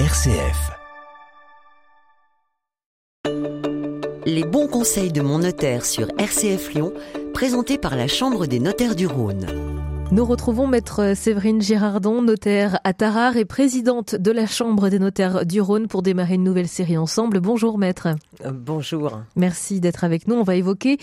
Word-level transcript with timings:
RCF. 0.00 0.72
Les 4.26 4.42
bons 4.42 4.66
conseils 4.66 5.12
de 5.12 5.20
mon 5.20 5.38
notaire 5.38 5.86
sur 5.86 6.08
RCF 6.18 6.74
Lyon, 6.74 6.92
présentés 7.32 7.78
par 7.78 7.94
la 7.94 8.08
Chambre 8.08 8.46
des 8.46 8.58
notaires 8.58 8.96
du 8.96 9.06
Rhône. 9.06 9.46
Nous 10.12 10.24
retrouvons 10.24 10.66
maître 10.66 11.14
Séverine 11.16 11.60
Girardon, 11.60 12.22
notaire 12.22 12.78
à 12.84 12.92
Tarare 12.92 13.36
et 13.36 13.44
présidente 13.44 14.14
de 14.14 14.30
la 14.30 14.46
Chambre 14.46 14.88
des 14.88 14.98
notaires 14.98 15.46
du 15.46 15.60
Rhône 15.60 15.88
pour 15.88 16.02
démarrer 16.02 16.34
une 16.34 16.44
nouvelle 16.44 16.68
série 16.68 16.98
ensemble. 16.98 17.40
Bonjour 17.40 17.78
maître. 17.78 18.08
Euh, 18.44 18.52
bonjour. 18.52 19.22
Merci 19.34 19.80
d'être 19.80 20.04
avec 20.04 20.28
nous. 20.28 20.36
On 20.36 20.42
va 20.42 20.56
évoquer 20.56 20.98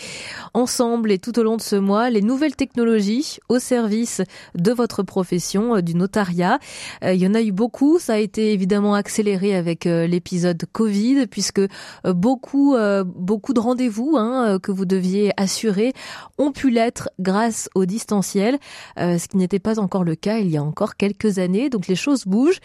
ensemble 0.53 1.11
et 1.11 1.17
tout 1.17 1.37
au 1.39 1.43
long 1.43 1.57
de 1.57 1.61
ce 1.61 1.75
mois 1.75 2.09
les 2.09 2.21
nouvelles 2.21 2.55
technologies 2.55 3.39
au 3.49 3.59
service 3.59 4.21
de 4.55 4.71
votre 4.71 5.03
profession 5.03 5.77
euh, 5.77 5.81
du 5.81 5.95
notariat. 5.95 6.59
Euh, 7.03 7.13
il 7.13 7.21
y 7.21 7.27
en 7.27 7.33
a 7.33 7.41
eu 7.41 7.51
beaucoup. 7.51 7.99
Ça 7.99 8.13
a 8.13 8.17
été 8.17 8.53
évidemment 8.53 8.93
accéléré 8.93 9.55
avec 9.55 9.85
l'épisode 9.85 10.63
Covid 10.71 11.25
puisque 11.27 11.61
beaucoup, 12.05 12.75
beaucoup 13.05 13.53
de 13.53 13.59
rendez-vous 13.59 14.15
hein, 14.17 14.59
que 14.59 14.71
vous 14.71 14.85
deviez 14.85 15.31
assurer 15.37 15.93
ont 16.37 16.51
pu 16.51 16.69
l'être 16.69 17.09
grâce 17.19 17.69
au 17.75 17.85
distanciel. 17.85 18.59
Euh, 18.99 19.17
ce 19.17 19.27
qui 19.27 19.37
n'était 19.37 19.59
pas 19.59 19.79
encore 19.79 20.03
le 20.03 20.15
cas 20.15 20.39
il 20.39 20.49
y 20.49 20.57
a 20.57 20.63
encore 20.63 20.95
quelques 20.95 21.39
années. 21.39 21.69
Donc 21.69 21.87
les 21.87 21.95
choses 21.95 22.25
bougent. 22.25 22.59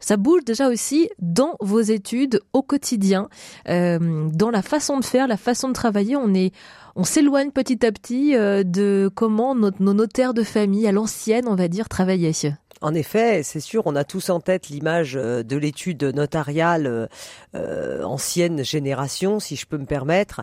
Ça 0.00 0.16
bouge 0.16 0.44
déjà 0.44 0.68
aussi 0.68 1.10
dans 1.20 1.56
vos 1.60 1.80
études 1.80 2.40
au 2.52 2.62
quotidien, 2.62 3.28
euh, 3.68 4.28
dans 4.32 4.50
la 4.50 4.62
façon 4.62 4.98
de 4.98 5.04
faire, 5.04 5.28
la 5.28 5.36
façon 5.36 5.68
de 5.68 5.74
travailler. 5.74 6.16
On 6.16 6.34
est, 6.34 6.52
on 6.96 7.04
s'éloigne 7.04 7.52
petit 7.52 7.86
à 7.86 7.92
petit 7.92 8.34
euh, 8.34 8.64
de 8.64 9.08
comment 9.14 9.54
nos, 9.54 9.70
notaires 9.78 10.34
de 10.34 10.42
famille 10.42 10.88
à 10.88 10.92
l'ancienne, 10.92 11.46
on 11.46 11.54
va 11.54 11.68
dire, 11.68 11.88
travaillaient. 11.88 12.32
En 12.80 12.94
effet, 12.94 13.44
c'est 13.44 13.60
sûr, 13.60 13.82
on 13.86 13.94
a 13.94 14.02
tous 14.02 14.28
en 14.28 14.40
tête 14.40 14.68
l'image 14.68 15.12
de 15.12 15.56
l'étude 15.56 16.02
notariale 16.02 17.08
ancienne 17.54 18.64
génération, 18.64 19.38
si 19.38 19.54
je 19.54 19.66
peux 19.66 19.78
me 19.78 19.86
permettre, 19.86 20.42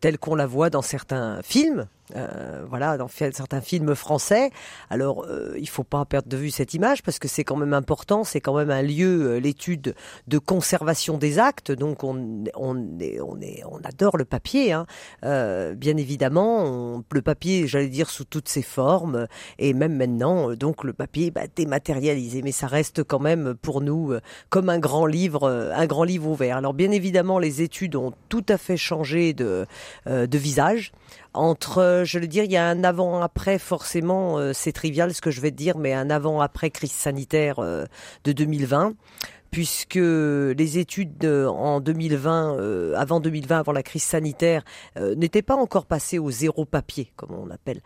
telle 0.00 0.18
qu'on 0.18 0.34
la 0.34 0.46
voit 0.46 0.68
dans 0.68 0.82
certains 0.82 1.40
films, 1.42 1.86
euh, 2.16 2.64
voilà, 2.68 2.96
dans 2.96 3.08
certains 3.08 3.60
films 3.60 3.94
français. 3.94 4.50
Alors, 4.90 5.24
euh, 5.24 5.54
il 5.58 5.68
faut 5.68 5.84
pas 5.84 6.04
perdre 6.04 6.28
de 6.28 6.36
vue 6.36 6.50
cette 6.50 6.74
image 6.74 7.02
parce 7.02 7.18
que 7.18 7.28
c'est 7.28 7.44
quand 7.44 7.56
même 7.56 7.74
important. 7.74 8.24
C'est 8.24 8.40
quand 8.40 8.56
même 8.56 8.70
un 8.70 8.82
lieu, 8.82 9.32
euh, 9.32 9.40
l'étude 9.40 9.94
de 10.26 10.38
conservation 10.38 11.18
des 11.18 11.38
actes. 11.38 11.72
Donc, 11.72 12.04
on, 12.04 12.44
on, 12.54 12.98
est, 12.98 13.20
on, 13.20 13.40
est, 13.40 13.62
on 13.70 13.78
adore 13.84 14.16
le 14.16 14.24
papier, 14.24 14.72
hein. 14.72 14.86
euh, 15.24 15.74
bien 15.74 15.96
évidemment. 15.96 17.02
le 17.12 17.22
papier, 17.22 17.66
j'allais 17.66 17.88
dire 17.88 18.10
sous 18.10 18.24
toutes 18.24 18.48
ses 18.48 18.62
formes, 18.62 19.26
et 19.58 19.72
même 19.74 19.96
maintenant, 19.96 20.54
donc 20.54 20.84
le 20.84 20.92
papier 20.92 21.30
bah, 21.30 21.42
dématérialisé, 21.54 22.42
mais 22.42 22.52
ça 22.52 22.66
reste 22.66 23.02
quand 23.02 23.18
même 23.18 23.54
pour 23.54 23.80
nous 23.80 24.14
comme 24.48 24.68
un 24.68 24.78
grand 24.78 25.06
livre, 25.06 25.48
un 25.48 25.86
grand 25.86 26.04
livre 26.04 26.28
ouvert. 26.28 26.56
Alors, 26.56 26.74
bien 26.74 26.90
évidemment, 26.90 27.38
les 27.38 27.62
études 27.62 27.96
ont 27.96 28.12
tout 28.28 28.44
à 28.48 28.58
fait 28.58 28.76
changé 28.76 29.32
de, 29.32 29.66
de 30.06 30.38
visage 30.38 30.92
entre, 31.34 32.02
je 32.04 32.18
veux 32.18 32.26
dire, 32.26 32.44
il 32.44 32.52
y 32.52 32.56
a 32.56 32.66
un 32.66 32.84
avant-après, 32.84 33.58
forcément, 33.58 34.38
euh, 34.38 34.52
c'est 34.52 34.72
trivial 34.72 35.14
ce 35.14 35.20
que 35.20 35.30
je 35.30 35.40
vais 35.40 35.50
te 35.50 35.56
dire, 35.56 35.78
mais 35.78 35.92
un 35.92 36.10
avant-après 36.10 36.70
crise 36.70 36.92
sanitaire 36.92 37.58
euh, 37.58 37.84
de 38.24 38.32
2020 38.32 38.94
puisque 39.50 39.94
les 39.94 40.78
études 40.78 41.24
en 41.24 41.80
2020, 41.80 42.58
euh, 42.58 42.94
avant 42.96 43.18
2020, 43.18 43.60
avant 43.60 43.72
la 43.72 43.82
crise 43.82 44.02
sanitaire, 44.02 44.62
n'étaient 45.16 45.40
pas 45.40 45.56
encore 45.56 45.86
passées 45.86 46.18
au 46.18 46.30
zéro 46.30 46.66
papier, 46.66 47.12
comme 47.16 47.30
on 47.32 47.48
appelle. 47.48 47.80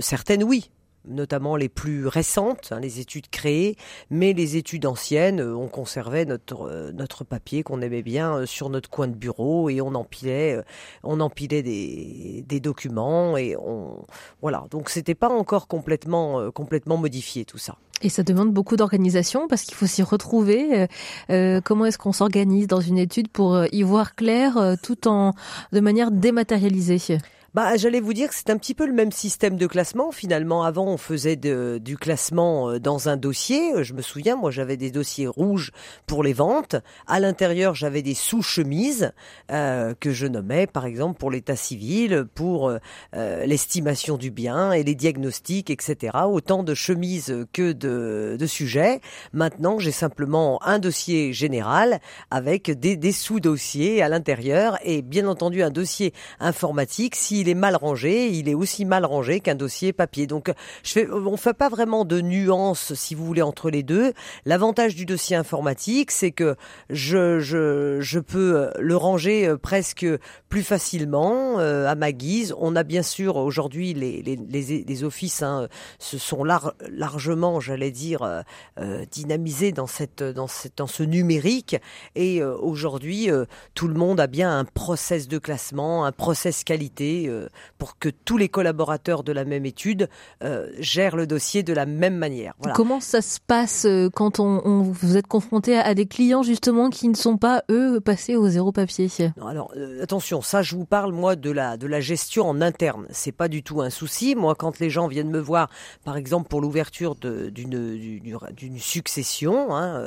certaines, 0.00 0.42
oui, 0.42 0.70
notamment 1.06 1.56
les 1.56 1.68
plus 1.68 2.06
récentes, 2.06 2.68
hein, 2.70 2.80
les 2.80 3.00
études 3.00 3.28
créées, 3.28 3.76
mais 4.10 4.32
les 4.32 4.56
études 4.56 4.86
anciennes, 4.86 5.40
euh, 5.40 5.54
on 5.54 5.68
conservait 5.68 6.24
notre 6.24 6.68
euh, 6.68 6.92
notre 6.92 7.24
papier 7.24 7.62
qu'on 7.62 7.80
aimait 7.82 8.02
bien 8.02 8.34
euh, 8.34 8.46
sur 8.46 8.70
notre 8.70 8.90
coin 8.90 9.08
de 9.08 9.14
bureau 9.14 9.68
et 9.68 9.80
on 9.80 9.94
empilait 9.94 10.62
on 11.02 11.20
empilait 11.20 11.62
des, 11.62 12.44
des 12.46 12.60
documents 12.60 13.36
et 13.36 13.56
on 13.56 14.04
voilà 14.40 14.66
donc 14.70 14.90
c'était 14.90 15.14
pas 15.14 15.28
encore 15.28 15.68
complètement 15.68 16.50
complètement 16.50 16.96
modifié 16.96 17.44
tout 17.44 17.58
ça. 17.58 17.76
Et 18.02 18.08
ça 18.08 18.22
demande 18.22 18.52
beaucoup 18.52 18.76
d'organisation 18.76 19.48
parce 19.48 19.62
qu'il 19.62 19.74
faut 19.74 19.86
s'y 19.86 20.02
retrouver. 20.02 20.86
Euh, 21.30 21.60
comment 21.64 21.86
est-ce 21.86 21.96
qu'on 21.96 22.12
s'organise 22.12 22.66
dans 22.66 22.80
une 22.80 22.98
étude 22.98 23.28
pour 23.28 23.64
y 23.72 23.82
voir 23.82 24.14
clair 24.14 24.76
tout 24.82 25.08
en 25.08 25.32
de 25.72 25.80
manière 25.80 26.10
dématérialisée? 26.10 27.18
Bah, 27.54 27.76
j'allais 27.76 28.00
vous 28.00 28.14
dire 28.14 28.30
que 28.30 28.34
c'est 28.34 28.50
un 28.50 28.58
petit 28.58 28.74
peu 28.74 28.84
le 28.84 28.92
même 28.92 29.12
système 29.12 29.56
de 29.56 29.68
classement. 29.68 30.10
Finalement, 30.10 30.64
avant, 30.64 30.88
on 30.88 30.96
faisait 30.96 31.36
du 31.36 31.96
classement 31.96 32.70
euh, 32.70 32.80
dans 32.80 33.08
un 33.08 33.16
dossier. 33.16 33.72
Euh, 33.74 33.84
je 33.84 33.94
me 33.94 34.02
souviens, 34.02 34.34
moi, 34.34 34.50
j'avais 34.50 34.76
des 34.76 34.90
dossiers 34.90 35.28
rouges 35.28 35.70
pour 36.08 36.24
les 36.24 36.32
ventes. 36.32 36.74
À 37.06 37.20
l'intérieur, 37.20 37.76
j'avais 37.76 38.02
des 38.02 38.14
sous-chemises 38.14 39.12
euh, 39.52 39.94
que 40.00 40.10
je 40.10 40.26
nommais, 40.26 40.66
par 40.66 40.84
exemple, 40.84 41.16
pour 41.16 41.30
l'état 41.30 41.54
civil, 41.54 42.26
pour 42.34 42.72
l'estimation 43.12 44.16
du 44.16 44.30
bien 44.32 44.72
et 44.72 44.82
les 44.82 44.96
diagnostics, 44.96 45.70
etc. 45.70 46.18
Autant 46.26 46.64
de 46.64 46.74
chemises 46.74 47.46
que 47.52 47.70
de, 47.72 48.36
de 48.38 48.46
sujets. 48.46 49.00
Maintenant, 49.32 49.78
j'ai 49.78 49.92
simplement 49.92 50.60
un 50.64 50.80
dossier 50.80 51.32
général 51.32 52.00
avec 52.32 52.70
des, 52.70 52.96
des 52.96 53.12
sous-dossiers 53.12 54.02
à 54.02 54.08
l'intérieur 54.08 54.78
et 54.82 55.02
bien 55.02 55.28
entendu 55.28 55.62
un 55.62 55.70
dossier 55.70 56.12
informatique. 56.40 57.14
Si 57.14 57.43
il 57.44 57.50
est 57.50 57.54
mal 57.54 57.76
rangé, 57.76 58.28
il 58.28 58.48
est 58.48 58.54
aussi 58.54 58.86
mal 58.86 59.04
rangé 59.04 59.40
qu'un 59.40 59.54
dossier 59.54 59.92
papier. 59.92 60.26
Donc, 60.26 60.50
je 60.82 60.92
fais, 60.92 61.10
on 61.10 61.36
fait 61.36 61.52
pas 61.52 61.68
vraiment 61.68 62.06
de 62.06 62.22
nuance, 62.22 62.94
si 62.94 63.14
vous 63.14 63.26
voulez, 63.26 63.42
entre 63.42 63.68
les 63.68 63.82
deux. 63.82 64.14
L'avantage 64.46 64.94
du 64.94 65.04
dossier 65.04 65.36
informatique, 65.36 66.10
c'est 66.10 66.30
que 66.30 66.56
je, 66.88 68.18
peux 68.20 68.70
le 68.78 68.96
ranger 68.96 69.46
euh, 69.46 69.58
presque 69.58 70.06
plus 70.48 70.62
facilement 70.62 71.58
euh, 71.58 71.86
à 71.86 71.94
ma 71.94 72.12
guise. 72.12 72.54
On 72.58 72.76
a 72.76 72.82
bien 72.82 73.02
sûr 73.02 73.36
aujourd'hui 73.36 73.92
les, 73.92 75.04
offices 75.04 75.42
hein, 75.42 75.68
se 75.98 76.16
sont 76.16 76.44
largement, 76.44 77.60
j'allais 77.60 77.90
dire, 77.90 78.22
euh, 78.22 78.42
euh, 78.78 79.04
dynamisés 79.10 79.72
dans 79.72 79.86
ce 79.86 81.02
numérique. 81.02 81.76
Et 82.14 82.40
euh, 82.40 82.56
aujourd'hui, 82.56 83.28
tout 83.74 83.88
le 83.88 83.94
monde 83.94 84.20
a 84.20 84.26
bien 84.26 84.58
un 84.58 84.64
process 84.64 85.28
de 85.28 85.38
classement, 85.38 86.04
un 86.04 86.12
process 86.12 86.64
qualité 86.64 87.30
euh, 87.34 87.48
pour 87.78 87.98
que 87.98 88.08
tous 88.08 88.36
les 88.36 88.48
collaborateurs 88.48 89.24
de 89.24 89.32
la 89.32 89.44
même 89.44 89.66
étude 89.66 90.08
euh, 90.42 90.70
gèrent 90.78 91.16
le 91.16 91.26
dossier 91.26 91.62
de 91.62 91.72
la 91.72 91.86
même 91.86 92.16
manière. 92.16 92.54
Comment 92.74 93.00
ça 93.00 93.20
se 93.20 93.38
passe 93.40 93.84
euh, 93.84 94.08
quand 94.10 94.40
on, 94.40 94.82
vous 94.82 95.16
êtes 95.16 95.26
confronté 95.26 95.76
à 95.76 95.94
des 95.94 96.06
clients 96.06 96.42
justement 96.42 96.90
qui 96.90 97.08
ne 97.08 97.14
sont 97.14 97.36
pas 97.36 97.64
eux 97.70 98.00
passés 98.00 98.36
au 98.36 98.48
zéro 98.48 98.72
papier? 98.72 99.08
Alors 99.44 99.72
attention, 100.00 100.40
ça 100.40 100.62
je 100.62 100.76
vous 100.76 100.84
parle 100.84 101.12
moi 101.12 101.36
de 101.36 101.50
la 101.50 101.76
de 101.76 101.86
la 101.86 102.00
gestion 102.00 102.48
en 102.48 102.60
interne. 102.60 103.06
C'est 103.10 103.32
pas 103.32 103.48
du 103.48 103.62
tout 103.62 103.80
un 103.80 103.90
souci. 103.90 104.34
Moi, 104.34 104.54
quand 104.54 104.78
les 104.78 104.90
gens 104.90 105.08
viennent 105.08 105.30
me 105.30 105.40
voir, 105.40 105.68
par 106.04 106.16
exemple 106.16 106.48
pour 106.48 106.60
l'ouverture 106.60 107.14
d'une 107.16 107.50
d'une 107.50 108.78
succession, 108.78 109.74
hein, 109.76 110.06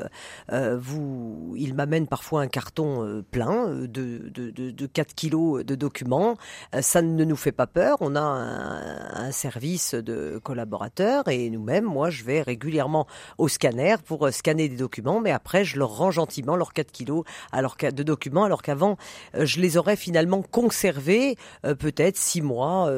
vous, 0.78 1.54
ils 1.58 1.74
m'amènent 1.74 2.08
parfois 2.08 2.42
un 2.42 2.48
carton 2.48 3.24
plein 3.32 3.68
de, 3.68 4.30
de, 4.30 4.52
de, 4.52 4.72
de 4.72 4.86
4 4.86 5.14
kilos 5.16 5.66
de 5.66 5.76
documents. 5.76 6.36
ça 6.82 7.02
ne 7.02 7.17
nous 7.24 7.36
fait 7.36 7.52
pas 7.52 7.68
peur. 7.68 7.98
On 8.02 8.16
a 8.16 8.22
un, 8.22 9.32
service 9.32 9.94
de 9.94 10.40
collaborateurs 10.42 11.28
et 11.28 11.50
nous-mêmes, 11.50 11.84
moi, 11.84 12.10
je 12.10 12.24
vais 12.24 12.42
régulièrement 12.42 13.08
au 13.38 13.48
scanner 13.48 13.96
pour 14.06 14.26
euh, 14.26 14.32
scanner 14.32 14.70
des 14.70 14.78
documents, 14.78 15.20
mais 15.20 15.32
après, 15.32 15.66
je 15.66 15.78
leur 15.78 15.98
rends 15.98 16.12
gentiment 16.12 16.56
leurs 16.56 16.74
4 16.74 16.92
kilos 16.92 17.24
alors 17.52 17.76
de 17.78 18.04
documents, 18.04 18.46
alors 18.46 18.62
qu'avant, 18.62 18.98
euh, 19.36 19.46
je 19.46 19.60
les 19.60 19.78
aurais 19.78 19.96
finalement 19.96 20.42
conservés 20.42 21.36
euh, 21.66 21.76
peut-être 21.76 22.18
6 22.18 22.42
mois, 22.42 22.90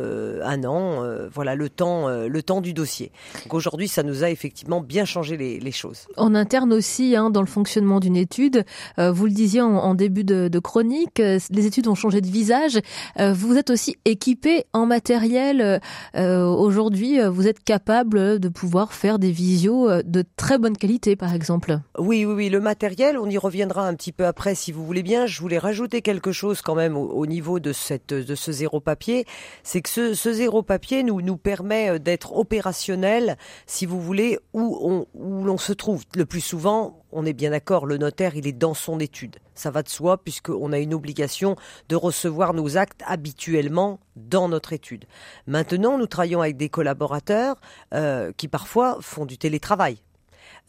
un 0.43 0.63
an, 0.63 1.03
voilà, 1.33 1.55
le 1.55 1.69
temps, 1.69 2.07
le 2.09 2.43
temps 2.43 2.61
du 2.61 2.73
dossier. 2.73 3.11
Donc 3.43 3.53
aujourd'hui, 3.53 3.87
ça 3.87 4.03
nous 4.03 4.23
a 4.23 4.29
effectivement 4.29 4.81
bien 4.81 5.05
changé 5.05 5.37
les, 5.37 5.71
choses. 5.71 6.07
En 6.17 6.33
interne 6.35 6.73
aussi, 6.73 7.15
hein, 7.15 7.29
dans 7.29 7.41
le 7.41 7.47
fonctionnement 7.47 7.99
d'une 7.99 8.15
étude, 8.15 8.65
vous 8.97 9.25
le 9.25 9.31
disiez 9.31 9.61
en, 9.61 9.93
début 9.93 10.23
de, 10.23 10.47
de, 10.47 10.59
chronique, 10.59 11.19
les 11.19 11.65
études 11.65 11.87
ont 11.87 11.95
changé 11.95 12.21
de 12.21 12.27
visage. 12.27 12.79
vous 13.17 13.57
êtes 13.57 13.69
aussi 13.69 13.97
équipé 14.09 14.65
en 14.73 14.85
matériel. 14.85 15.61
Euh, 15.61 15.79
euh, 16.15 16.45
aujourd'hui, 16.45 17.19
euh, 17.19 17.29
vous 17.29 17.47
êtes 17.47 17.63
capable 17.63 18.39
de 18.39 18.49
pouvoir 18.49 18.93
faire 18.93 19.19
des 19.19 19.31
visios 19.31 20.01
de 20.03 20.23
très 20.35 20.57
bonne 20.57 20.77
qualité, 20.77 21.15
par 21.15 21.33
exemple. 21.33 21.79
Oui, 21.97 22.25
oui, 22.25 22.33
oui. 22.33 22.49
Le 22.49 22.59
matériel, 22.59 23.17
on 23.17 23.29
y 23.29 23.37
reviendra 23.37 23.87
un 23.87 23.93
petit 23.93 24.11
peu 24.11 24.25
après, 24.25 24.55
si 24.55 24.71
vous 24.71 24.85
voulez 24.85 25.03
bien. 25.03 25.25
Je 25.25 25.39
voulais 25.39 25.57
rajouter 25.57 26.01
quelque 26.01 26.31
chose 26.31 26.61
quand 26.61 26.75
même 26.75 26.97
au, 26.97 27.25
niveau 27.25 27.59
de 27.59 27.73
cette 27.73 28.13
de 28.13 28.35
ce 28.35 28.51
zéro 28.51 28.79
papier, 28.79 29.25
c'est 29.63 29.81
que 29.81 29.89
ce, 29.89 30.13
ce, 30.15 30.33
zéro 30.33 30.63
papier 30.63 31.03
nous 31.03 31.21
nous 31.21 31.37
permet 31.37 31.99
d'être 31.99 32.35
opérationnel, 32.35 33.37
si 33.67 33.85
vous 33.85 34.01
voulez, 34.01 34.39
où 34.53 34.79
on 34.81 35.05
où 35.13 35.43
l'on 35.43 35.57
se 35.57 35.73
trouve. 35.73 36.03
Le 36.15 36.25
plus 36.25 36.41
souvent, 36.41 37.03
on 37.11 37.25
est 37.25 37.33
bien 37.33 37.51
d'accord, 37.51 37.85
le 37.85 37.97
notaire, 37.97 38.35
il 38.35 38.47
est 38.47 38.53
dans 38.53 38.73
son 38.73 38.99
étude. 38.99 39.37
Ça 39.55 39.71
va 39.71 39.83
de 39.83 39.89
soi 39.89 40.17
puisqu'on 40.17 40.71
a 40.71 40.79
une 40.79 40.93
obligation 40.93 41.55
de 41.89 41.95
recevoir 41.95 42.53
nos 42.53 42.77
actes 42.77 43.01
habituellement 43.05 43.99
dans 44.15 44.47
notre 44.47 44.73
étude. 44.73 45.05
Maintenant, 45.47 45.97
nous 45.97 46.07
travaillons 46.07 46.41
avec 46.41 46.57
des 46.57 46.69
collaborateurs 46.69 47.59
euh, 47.93 48.31
qui 48.37 48.47
parfois 48.47 48.97
font 49.01 49.25
du 49.25 49.37
télétravail. 49.37 50.01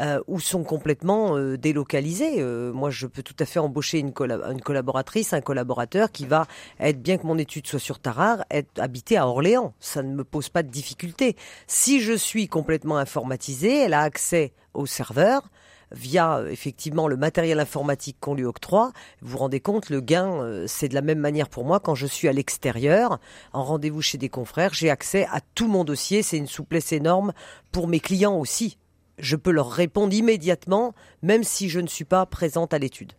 euh, 0.00 0.20
ou 0.28 0.40
sont 0.40 0.64
complètement 0.64 1.37
euh, 1.37 1.58
délocalisés. 1.58 2.42
moi, 2.72 2.90
je 2.90 3.06
peux 3.06 3.22
tout 3.22 3.37
à 3.38 3.44
fait 3.44 3.58
embaucher 3.58 3.98
une, 3.98 4.12
collaboratrice, 4.12 5.34
un 5.34 5.42
collaborateur 5.42 6.10
qui 6.10 6.25
va 6.25 6.46
être, 6.78 7.02
bien 7.02 7.19
que 7.19 7.26
mon 7.26 7.37
étude 7.37 7.66
soit 7.66 7.78
sur 7.78 7.98
Tarare, 7.98 8.44
être 8.50 8.81
habité 8.81 9.19
à 9.19 9.26
Orléans. 9.26 9.75
Ça 9.78 10.02
ne 10.02 10.14
me 10.14 10.25
pose 10.25 10.48
pas 10.48 10.62
de 10.62 10.69
difficulté. 10.69 11.37
Si 11.66 12.00
je 12.00 12.14
suis 12.14 12.48
complètement 12.48 12.96
informatisée, 12.96 13.81
elle 13.81 13.94
a 13.94 14.00
accès 14.00 14.54
au 14.72 14.87
serveur 14.87 15.50
via 15.92 16.38
euh, 16.38 16.50
effectivement 16.50 17.08
le 17.08 17.16
matériel 17.16 17.60
informatique 17.60 18.16
qu'on 18.20 18.34
lui 18.34 18.44
octroie. 18.44 18.92
Vous 19.22 19.32
vous 19.32 19.38
rendez 19.38 19.60
compte, 19.60 19.90
le 19.90 20.00
gain, 20.00 20.42
euh, 20.42 20.64
c'est 20.66 20.88
de 20.88 20.94
la 20.94 21.02
même 21.02 21.19
manière 21.19 21.48
pour 21.48 21.64
moi 21.64 21.81
quand 21.81 21.94
je 21.94 22.06
suis 22.06 22.28
à 22.28 22.32
l'extérieur, 22.32 23.19
en 23.52 23.64
rendez-vous 23.64 24.02
chez 24.02 24.19
des 24.19 24.28
confrères, 24.28 24.75
j'ai 24.75 24.90
accès 24.90 25.26
à 25.31 25.40
tout 25.54 25.69
mon 25.69 25.84
dossier, 25.84 26.22
c'est 26.22 26.37
une 26.37 26.46
souplesse 26.46 26.92
énorme 26.92 27.32
pour 27.72 27.88
mes 27.88 28.00
clients 28.00 28.37
aussi. 28.37 28.78
Je 29.19 29.37
peux 29.37 29.50
leur 29.50 29.70
répondre 29.70 30.14
immédiatement, 30.14 30.94
même 31.22 31.44
si 31.44 31.69
je 31.69 31.81
ne 31.81 31.87
suis 31.87 32.06
pas 32.06 32.25
présente 32.25 32.72
à 32.72 32.78
l'étude. 32.78 33.12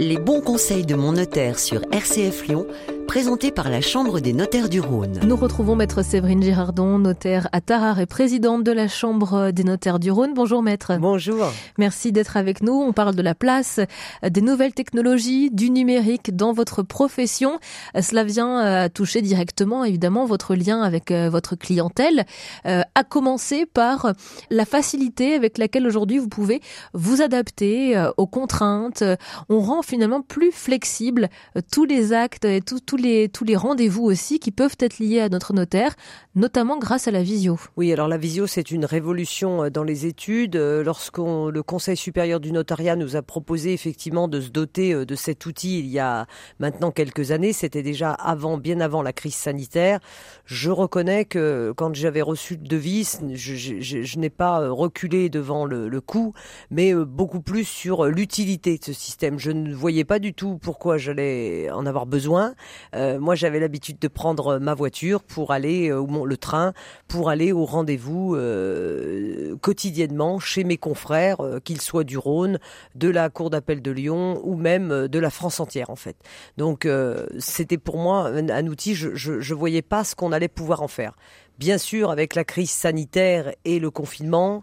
Les 0.00 0.16
bons 0.16 0.40
conseils 0.40 0.86
de 0.86 0.94
mon 0.94 1.12
notaire 1.12 1.58
sur 1.58 1.82
RCF 1.92 2.46
Lyon 2.46 2.66
présenté 3.08 3.50
par 3.50 3.70
la 3.70 3.80
Chambre 3.80 4.20
des 4.20 4.34
notaires 4.34 4.68
du 4.68 4.80
Rhône. 4.80 5.18
Nous 5.24 5.34
retrouvons 5.34 5.74
Maître 5.74 6.04
Séverine 6.04 6.42
Girardon, 6.42 6.98
notaire 6.98 7.48
à 7.52 7.62
Tarare 7.62 8.00
et 8.00 8.06
présidente 8.06 8.64
de 8.64 8.70
la 8.70 8.86
Chambre 8.86 9.50
des 9.50 9.64
notaires 9.64 9.98
du 9.98 10.10
Rhône. 10.10 10.34
Bonjour 10.34 10.62
Maître. 10.62 10.92
Bonjour. 11.00 11.46
Merci 11.78 12.12
d'être 12.12 12.36
avec 12.36 12.62
nous. 12.62 12.74
On 12.74 12.92
parle 12.92 13.14
de 13.14 13.22
la 13.22 13.34
place 13.34 13.80
des 14.22 14.42
nouvelles 14.42 14.74
technologies, 14.74 15.50
du 15.50 15.70
numérique 15.70 16.36
dans 16.36 16.52
votre 16.52 16.82
profession. 16.82 17.58
Cela 17.98 18.24
vient 18.24 18.60
euh, 18.66 18.88
toucher 18.90 19.22
directement 19.22 19.84
évidemment 19.84 20.26
votre 20.26 20.54
lien 20.54 20.82
avec 20.82 21.10
euh, 21.10 21.30
votre 21.30 21.56
clientèle, 21.56 22.26
euh, 22.66 22.82
à 22.94 23.04
commencer 23.04 23.64
par 23.64 24.12
la 24.50 24.66
facilité 24.66 25.32
avec 25.32 25.56
laquelle 25.56 25.86
aujourd'hui 25.86 26.18
vous 26.18 26.28
pouvez 26.28 26.60
vous 26.92 27.22
adapter 27.22 28.08
aux 28.18 28.26
contraintes. 28.26 29.02
On 29.48 29.60
rend 29.60 29.80
finalement 29.80 30.20
plus 30.20 30.52
flexible 30.52 31.30
tous 31.72 31.86
les 31.86 32.12
actes 32.12 32.44
et 32.44 32.60
tout, 32.60 32.80
tout 32.80 32.97
les, 32.98 33.28
tous 33.28 33.44
les 33.44 33.56
rendez-vous 33.56 34.04
aussi 34.04 34.38
qui 34.38 34.50
peuvent 34.50 34.76
être 34.80 34.98
liés 34.98 35.20
à 35.20 35.28
notre 35.28 35.52
notaire, 35.52 35.94
notamment 36.34 36.78
grâce 36.78 37.08
à 37.08 37.10
la 37.10 37.22
visio. 37.22 37.58
Oui, 37.76 37.92
alors 37.92 38.08
la 38.08 38.18
visio, 38.18 38.46
c'est 38.46 38.70
une 38.70 38.84
révolution 38.84 39.64
euh, 39.64 39.70
dans 39.70 39.84
les 39.84 40.06
études. 40.06 40.56
Euh, 40.56 40.82
lorsqu'on 40.82 41.48
le 41.48 41.62
Conseil 41.62 41.96
supérieur 41.96 42.40
du 42.40 42.52
notariat 42.52 42.96
nous 42.96 43.16
a 43.16 43.22
proposé 43.22 43.72
effectivement 43.72 44.28
de 44.28 44.40
se 44.40 44.48
doter 44.48 44.92
euh, 44.92 45.04
de 45.04 45.14
cet 45.14 45.46
outil 45.46 45.78
il 45.80 45.86
y 45.86 45.98
a 45.98 46.26
maintenant 46.58 46.90
quelques 46.90 47.30
années, 47.30 47.52
c'était 47.52 47.82
déjà 47.82 48.12
avant, 48.12 48.58
bien 48.58 48.80
avant 48.80 49.02
la 49.02 49.12
crise 49.12 49.34
sanitaire. 49.34 50.00
Je 50.44 50.70
reconnais 50.70 51.24
que 51.24 51.72
quand 51.76 51.94
j'avais 51.94 52.22
reçu 52.22 52.54
le 52.54 52.66
devis, 52.66 53.18
je, 53.34 54.18
n'ai 54.18 54.30
pas 54.30 54.68
reculé 54.68 55.28
devant 55.28 55.64
le, 55.64 55.88
le 55.88 56.00
coût, 56.00 56.32
mais 56.70 56.94
beaucoup 56.94 57.40
plus 57.40 57.64
sur 57.64 58.06
l'utilité 58.06 58.78
de 58.78 58.84
ce 58.84 58.92
système. 58.92 59.38
Je 59.38 59.50
ne 59.50 59.74
voyais 59.74 60.04
pas 60.04 60.18
du 60.18 60.34
tout 60.34 60.58
pourquoi 60.58 60.98
j'allais 60.98 61.70
en 61.70 61.86
avoir 61.86 62.06
besoin. 62.06 62.54
Euh, 62.94 63.18
moi, 63.18 63.34
j'avais 63.34 63.60
l'habitude 63.60 63.98
de 63.98 64.08
prendre 64.08 64.58
ma 64.58 64.74
voiture 64.74 65.22
pour 65.22 65.52
aller, 65.52 65.90
euh, 65.90 66.00
ou 66.00 66.24
le 66.24 66.36
train, 66.36 66.72
pour 67.06 67.30
aller 67.30 67.52
au 67.52 67.64
rendez-vous 67.64 68.34
euh, 68.34 69.56
quotidiennement 69.60 70.38
chez 70.38 70.64
mes 70.64 70.76
confrères, 70.76 71.38
qu'ils 71.64 71.80
soient 71.80 72.04
du 72.04 72.18
Rhône, 72.18 72.58
de 72.94 73.08
la 73.08 73.30
Cour 73.30 73.50
d'appel 73.50 73.82
de 73.82 73.90
Lyon 73.90 74.40
ou 74.44 74.56
même 74.56 75.08
de 75.08 75.18
la 75.18 75.30
France 75.30 75.60
entière, 75.60 75.90
en 75.90 75.96
fait. 75.96 76.16
Donc, 76.56 76.88
c'était 77.38 77.78
pour 77.78 77.98
moi 77.98 78.28
un, 78.28 78.66
outil. 78.66 78.94
Je, 78.94 79.14
je, 79.14 79.40
je 79.40 79.54
voyais 79.54 79.82
pas 79.82 80.04
ce 80.04 80.14
qu'on 80.14 80.32
allait 80.32 80.48
pouvoir 80.48 80.82
en 80.82 80.88
faire. 80.88 81.14
Bien 81.58 81.78
sûr, 81.78 82.10
avec 82.10 82.36
la 82.36 82.44
crise 82.44 82.70
sanitaire 82.70 83.52
et 83.64 83.80
le 83.80 83.90
confinement, 83.90 84.62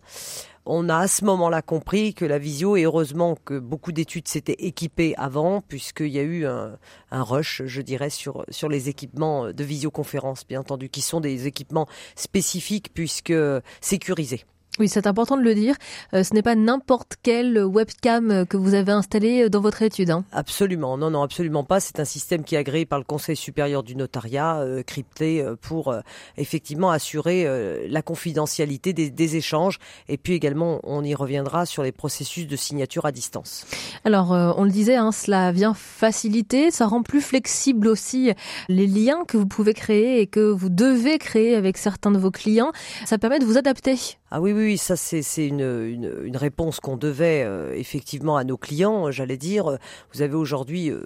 on 0.66 0.90
a 0.90 0.98
à 0.98 1.08
ce 1.08 1.24
moment-là 1.26 1.62
compris 1.62 2.14
que 2.14 2.26
la 2.26 2.38
visio, 2.38 2.76
et 2.76 2.84
heureusement 2.84 3.36
que 3.46 3.60
beaucoup 3.60 3.92
d'études 3.92 4.28
s'étaient 4.28 4.56
équipées 4.60 5.14
avant, 5.18 5.62
puisqu'il 5.62 6.10
y 6.10 6.20
a 6.20 6.24
eu 6.24 6.46
un, 6.46 6.78
rush, 7.12 7.64
je 7.66 7.82
dirais, 7.82 8.10
sur, 8.10 8.46
sur 8.50 8.70
les 8.70 8.90
équipements 8.90 9.52
de 9.52 9.64
visioconférence, 9.64 10.46
bien 10.48 10.62
entendu, 10.62 10.90
qui 10.90 11.02
sont 11.02 11.22
des 11.22 11.48
équipements 11.48 11.88
spécifiques 12.16 12.94
puisque 12.94 13.34
sécurisés. 13.82 14.46
Oui, 14.78 14.90
c'est 14.90 15.08
important 15.08 15.38
de 15.38 15.42
le 15.42 15.56
dire. 15.56 15.76
Euh, 16.14 16.24
ce 16.24 16.34
n'est 16.34 16.42
pas 16.42 16.56
n'importe 16.56 17.14
quelle 17.24 17.64
webcam 17.64 18.30
euh, 18.32 18.46
que 18.46 18.58
vous 18.58 18.74
avez 18.74 18.92
installée 18.92 19.44
euh, 19.44 19.50
dans 19.50 19.62
votre 19.62 19.82
étude. 19.82 20.10
Hein. 20.10 20.26
Absolument, 20.34 20.98
non, 20.98 21.10
non, 21.10 21.24
absolument 21.24 21.64
pas. 21.64 21.80
C'est 21.80 22.02
un 22.02 22.06
système 22.06 22.44
qui 22.44 22.56
est 22.56 22.58
agréé 22.58 22.86
par 22.86 23.00
le 23.00 23.06
Conseil 23.06 23.38
supérieur 23.38 23.84
du 23.84 23.96
notariat, 23.96 24.66
crypté 24.86 25.46
pour 25.62 25.94
effectivement 26.38 26.90
assurer 26.90 27.88
la 27.88 28.02
confidentialité 28.02 28.94
des, 28.94 29.10
des, 29.10 29.36
échanges. 29.36 29.80
Et 30.10 30.18
puis 30.18 30.34
également, 30.34 30.80
on 30.84 31.04
y 31.04 31.14
reviendra 31.16 31.66
sur 31.66 31.84
les 31.84 31.92
processus 31.92 32.48
de 32.48 32.56
signature 32.56 33.06
à 33.06 33.12
distance. 33.12 33.66
Alors, 34.04 34.32
on 34.32 34.64
le 34.64 34.72
disait, 34.72 34.96
hein, 34.96 35.12
cela 35.12 35.52
vient 35.52 35.74
faciliter, 35.74 36.72
ça 36.72 36.88
rend 36.88 37.04
plus 37.04 37.22
flexible 37.22 37.88
aussi 37.88 38.32
les 38.68 38.88
liens 38.88 39.24
que 39.26 39.38
vous 39.38 39.48
pouvez 39.48 39.74
créer 39.74 40.20
et 40.20 40.28
que 40.28 40.40
vous 40.40 40.70
devez 40.70 41.18
créer 41.18 41.56
avec 41.56 41.78
certains 41.78 42.12
de 42.12 42.18
vos 42.18 42.32
clients. 42.32 42.72
Ça 43.06 43.18
permet 43.18 43.40
de 43.40 43.46
vous 43.46 43.58
adapter 43.58 43.98
ah 44.36 44.42
oui, 44.42 44.52
oui, 44.52 44.78
ça 44.78 44.98
c'est 44.98 45.48
une, 45.48 45.62
une, 45.62 46.14
une, 46.26 46.36
réponse 46.36 46.82
qu'on 46.82 46.98
devait 46.98 47.44
euh, 47.46 47.74
effectivement 47.74 48.36
à 48.36 48.44
nos 48.44 48.58
clients, 48.58 49.10
j'allais 49.10 49.38
dire. 49.38 49.78
Vous 50.14 50.22
avez 50.22 50.34
aujourd'hui 50.36 50.90
euh, 50.92 51.00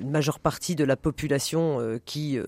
une 0.00 0.12
majeure 0.12 0.38
partie 0.38 0.76
de 0.76 0.84
la 0.84 0.96
population 0.96 1.80
euh, 1.80 1.98
qui 2.04 2.38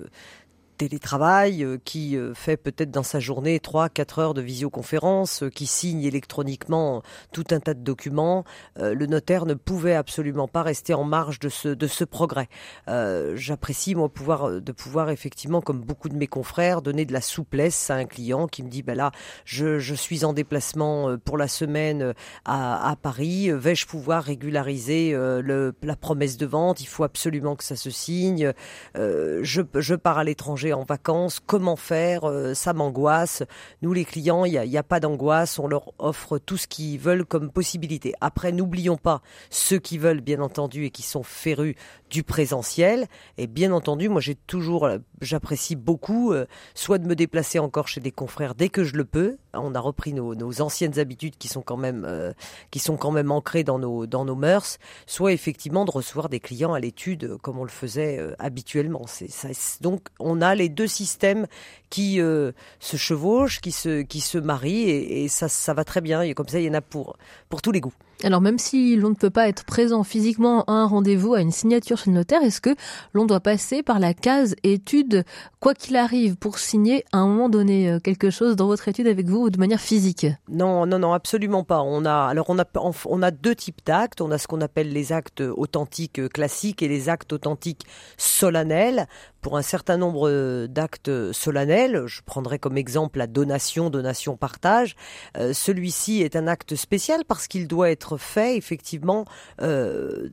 télétravail, 0.79 1.65
euh, 1.65 1.77
qui 1.85 2.17
euh, 2.17 2.33
fait 2.33 2.57
peut-être 2.57 2.91
dans 2.91 3.03
sa 3.03 3.21
journée 3.21 3.59
3-4 3.59 4.21
heures 4.21 4.35
de 4.35 4.41
visioconférence, 4.41 5.43
euh, 5.43 5.51
qui 5.51 5.67
signe 5.67 6.03
électroniquement 6.05 7.03
tout 7.33 7.45
un 7.51 7.61
tas 7.61 7.75
de 7.75 7.83
documents, 7.83 8.45
le 8.77 9.07
notaire 9.07 9.45
ne 9.45 9.55
pouvait 9.55 9.95
absolument 9.95 10.47
pas 10.47 10.63
rester 10.63 10.95
en 10.95 11.03
marge 11.03 11.41
de 11.41 11.49
ce, 11.49 11.69
de 11.69 11.87
ce 11.89 12.05
progrès. 12.05 12.49
J'apprécie 12.87 13.97
moi 13.97 14.09
pouvoir 14.09 14.61
de 14.61 14.73
pouvoir 14.73 15.11
effectivement, 15.11 15.61
comme 15.61 15.81
beaucoup 15.81 16.09
de 16.09 16.15
mes 16.15 16.29
confrères, 16.29 16.81
donner 16.81 17.05
de 17.05 17.13
la 17.13 17.21
souplesse 17.21 17.91
à 17.91 17.97
un 17.97 18.05
client 18.05 18.47
qui 18.47 18.63
me 18.63 18.69
dit 18.69 18.83
ben 18.83 18.97
là, 18.97 19.11
je, 19.45 19.81
je 19.81 19.95
suis 19.95 20.25
en 20.25 20.33
déplacement 20.33 21.17
pour 21.25 21.37
la 21.37 21.49
semaine 21.49 22.15
à, 22.45 22.89
à 22.89 22.97
Paris, 22.97 23.51
vais-je 23.51 23.87
pouvoir 23.87 24.23
régulariser 24.23 25.13
le, 25.13 25.75
la 25.83 25.97
promesse 25.97 26.37
de 26.37 26.47
vente? 26.47 26.81
Il 26.81 26.87
faut 26.87 27.05
absolument 27.05 27.57
que 27.57 27.65
ça 27.65 27.77
se 27.77 27.91
signe. 27.91 28.53
je, 28.95 29.63
je 29.75 29.95
pars 29.95 30.19
à 30.19 30.25
l'étranger 30.25 30.68
en 30.73 30.85
vacances, 30.85 31.41
comment 31.45 31.77
faire, 31.77 32.25
euh, 32.25 32.55
ça 32.55 32.73
m'angoisse. 32.73 33.43
Nous, 33.83 33.93
les 33.93 34.05
clients, 34.05 34.45
il 34.45 34.61
n'y 34.61 34.77
a, 34.77 34.83
pas 34.83 35.01
d'angoisse, 35.01 35.59
on 35.59 35.67
leur 35.67 35.93
offre 35.99 36.39
tout 36.39 36.57
ce 36.57 36.67
qu'ils 36.67 36.99
veulent 36.99 37.25
comme 37.25 37.51
possibilité. 37.51 38.15
Après, 38.21 38.53
n'oublions 38.53 38.97
pas 38.97 39.23
ceux 39.51 39.79
qui 39.79 39.99
veulent, 39.99 40.21
bien 40.21 40.41
entendu, 40.41 40.85
et 40.85 40.91
qui 40.91 41.03
sont 41.03 41.23
férus 41.23 41.75
du 42.11 42.23
présentiel. 42.23 43.07
Et 43.37 43.47
bien 43.47 43.73
entendu, 43.73 44.09
moi, 44.09 44.21
j'ai 44.21 44.35
toujours, 44.35 44.87
euh, 44.87 44.99
j'apprécie 45.21 45.77
beaucoup, 45.77 46.33
euh, 46.33 46.47
soit 46.75 46.99
de 46.99 47.07
me 47.07 47.15
déplacer 47.15 47.59
encore 47.59 47.89
chez 47.89 48.01
des 48.01 48.13
confrères 48.13 48.55
dès 48.55 48.69
que 48.69 48.85
je 48.85 48.97
le 48.97 49.05
peux. 49.05 49.37
On 49.61 49.75
a 49.75 49.81
repris 49.81 50.13
nos, 50.13 50.61
anciennes 50.61 50.99
habitudes 50.99 51.37
qui 51.39 51.49
sont 51.49 51.63
quand 51.63 51.77
même, 51.77 52.35
qui 52.71 52.79
sont 52.79 52.97
quand 52.97 53.11
même 53.11 53.31
ancrées 53.31 53.65
dans 53.65 53.79
nos, 53.79 54.07
dans 54.07 54.25
nos 54.25 54.35
mœurs, 54.35 54.79
soit 55.07 55.33
effectivement 55.33 55.85
de 55.85 55.91
recevoir 55.91 56.29
des 56.29 56.41
clients 56.41 56.73
à 56.73 56.81
l'étude 56.81 57.37
comme 57.43 57.59
on 57.59 57.65
le 57.65 57.71
faisait 57.71 58.21
habituellement. 58.39 59.05
C'est 59.07 59.31
ça, 59.31 59.49
donc, 59.81 60.09
on 60.19 60.41
a 60.41 60.55
les 60.55 60.69
deux 60.69 60.87
systèmes 60.87 61.47
qui 61.91 62.21
euh, 62.21 62.53
se 62.81 62.97
chevauchent, 62.97 63.61
qui 63.61 63.73
se, 63.73 64.03
qui 64.03 64.21
se 64.21 64.39
marient, 64.39 64.91
et, 64.91 65.29
ça, 65.29 65.49
ça 65.49 65.75
va 65.75 65.85
très 65.85 66.01
bien. 66.01 66.23
Et 66.23 66.35
comme 66.35 66.49
ça, 66.49 66.61
il 66.61 66.67
y 66.67 66.71
en 66.71 66.75
a 66.75 66.81
pour, 66.81 67.17
pour 67.49 67.63
tous 67.63 67.73
les 67.73 67.81
goûts. 67.81 67.95
Alors 68.25 68.41
même 68.41 68.59
si 68.59 68.97
l'on 68.97 69.11
ne 69.11 69.15
peut 69.15 69.31
pas 69.31 69.49
être 69.49 69.65
présent 69.65 70.03
physiquement 70.03 70.65
à 70.65 70.73
un 70.73 70.87
rendez-vous, 70.87 71.35
à 71.35 71.41
une 71.41 71.53
signature 71.53 71.99
chez 71.99 72.11
le 72.11 72.17
notaire, 72.17 72.43
est-ce 72.43 72.61
que 72.61 72.75
l'on 73.13 73.27
doit 73.27 73.39
passer 73.39 73.85
par 73.85 74.01
la 74.01 74.13
case 74.13 74.57
étude, 74.65 75.25
quoi 75.61 75.73
qu'il 75.73 75.95
arrive, 75.97 76.37
pour 76.37 76.59
signer 76.59 77.05
à 77.13 77.19
un 77.19 77.29
moment 77.29 77.49
donné 77.49 77.89
euh, 77.89 78.01
quelque 78.01 78.31
chose 78.31 78.57
dans 78.57 78.67
votre 78.67 78.89
étude 78.89 79.07
avec 79.07 79.29
vous 79.29 79.43
ou 79.43 79.51
de 79.51 79.59
manière 79.59 79.81
physique? 79.81 80.27
Non, 80.49 80.85
non, 80.85 80.99
non, 80.99 81.13
absolument 81.13 81.63
pas. 81.63 81.81
On 81.83 82.05
a, 82.05 82.27
alors 82.27 82.47
on 82.49 82.59
a, 82.59 82.67
on 83.07 83.23
a 83.23 83.31
deux 83.31 83.55
types 83.55 83.83
d'actes. 83.87 84.21
On 84.21 84.33
a 84.33 84.39
ce 84.39 84.49
qu'on 84.49 84.63
appelle 84.63 84.93
les 84.93 85.13
actes 85.13 85.41
authentiques 85.41 86.29
classiques 86.31 86.83
et 86.83 86.89
les 86.89 87.09
actes 87.09 87.33
authentiques 87.33 87.87
solennels. 88.17 89.07
Pour 89.41 89.57
un 89.57 89.63
certain 89.63 89.97
nombre 89.97 90.67
d'actes 90.67 91.33
solennels, 91.33 92.03
je 92.07 92.23
prendrai 92.23 92.59
comme 92.59 92.77
exemple 92.77 93.21
la 93.21 93.29
donation, 93.29 93.89
donation, 93.89 94.37
partage. 94.37 94.97
Euh, 95.37 95.53
celui-ci 95.53 96.23
est 96.23 96.35
un 96.35 96.49
acte 96.49 96.75
spécial 96.75 97.25
parce 97.25 97.47
qu'il 97.47 97.69
doit 97.69 97.89
être 97.91 98.08
fait 98.17 98.57
effectivement 98.57 99.25
euh, 99.61 100.29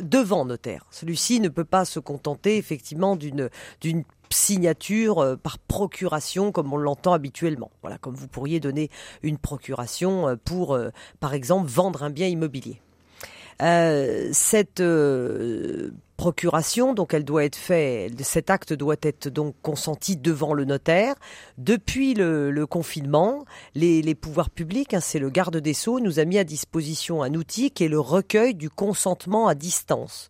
devant 0.00 0.44
notaire. 0.44 0.86
Celui-ci 0.90 1.40
ne 1.40 1.48
peut 1.48 1.64
pas 1.64 1.84
se 1.84 2.00
contenter 2.00 2.56
effectivement 2.56 3.16
d'une 3.16 3.50
d'une 3.80 4.04
signature 4.30 5.18
euh, 5.20 5.36
par 5.36 5.58
procuration 5.58 6.52
comme 6.52 6.72
on 6.72 6.76
l'entend 6.76 7.12
habituellement. 7.12 7.70
Voilà, 7.82 7.98
comme 7.98 8.14
vous 8.14 8.28
pourriez 8.28 8.60
donner 8.60 8.90
une 9.22 9.38
procuration 9.38 10.36
pour, 10.44 10.78
par 11.20 11.34
exemple, 11.34 11.68
vendre 11.68 12.02
un 12.02 12.10
bien 12.10 12.26
immobilier. 12.26 12.80
Cette 13.60 14.82
procuration, 16.18 16.94
donc 16.94 17.14
elle 17.14 17.24
doit 17.24 17.44
être 17.44 17.56
faite, 17.56 18.20
cet 18.22 18.50
acte 18.50 18.72
doit 18.72 18.96
être 19.02 19.28
donc 19.28 19.54
consenti 19.62 20.16
devant 20.16 20.52
le 20.52 20.64
notaire. 20.64 21.14
Depuis 21.58 22.12
le, 22.12 22.66
confinement, 22.66 23.44
les, 23.74 24.14
pouvoirs 24.16 24.50
publics, 24.50 24.94
hein, 24.94 25.00
c'est 25.00 25.20
le 25.20 25.30
garde 25.30 25.56
des 25.56 25.74
sceaux, 25.74 26.00
nous 26.00 26.18
a 26.18 26.24
mis 26.24 26.36
à 26.36 26.44
disposition 26.44 27.22
un 27.22 27.34
outil 27.34 27.70
qui 27.70 27.84
est 27.84 27.88
le 27.88 28.00
recueil 28.00 28.54
du 28.54 28.68
consentement 28.68 29.46
à 29.46 29.54
distance. 29.54 30.28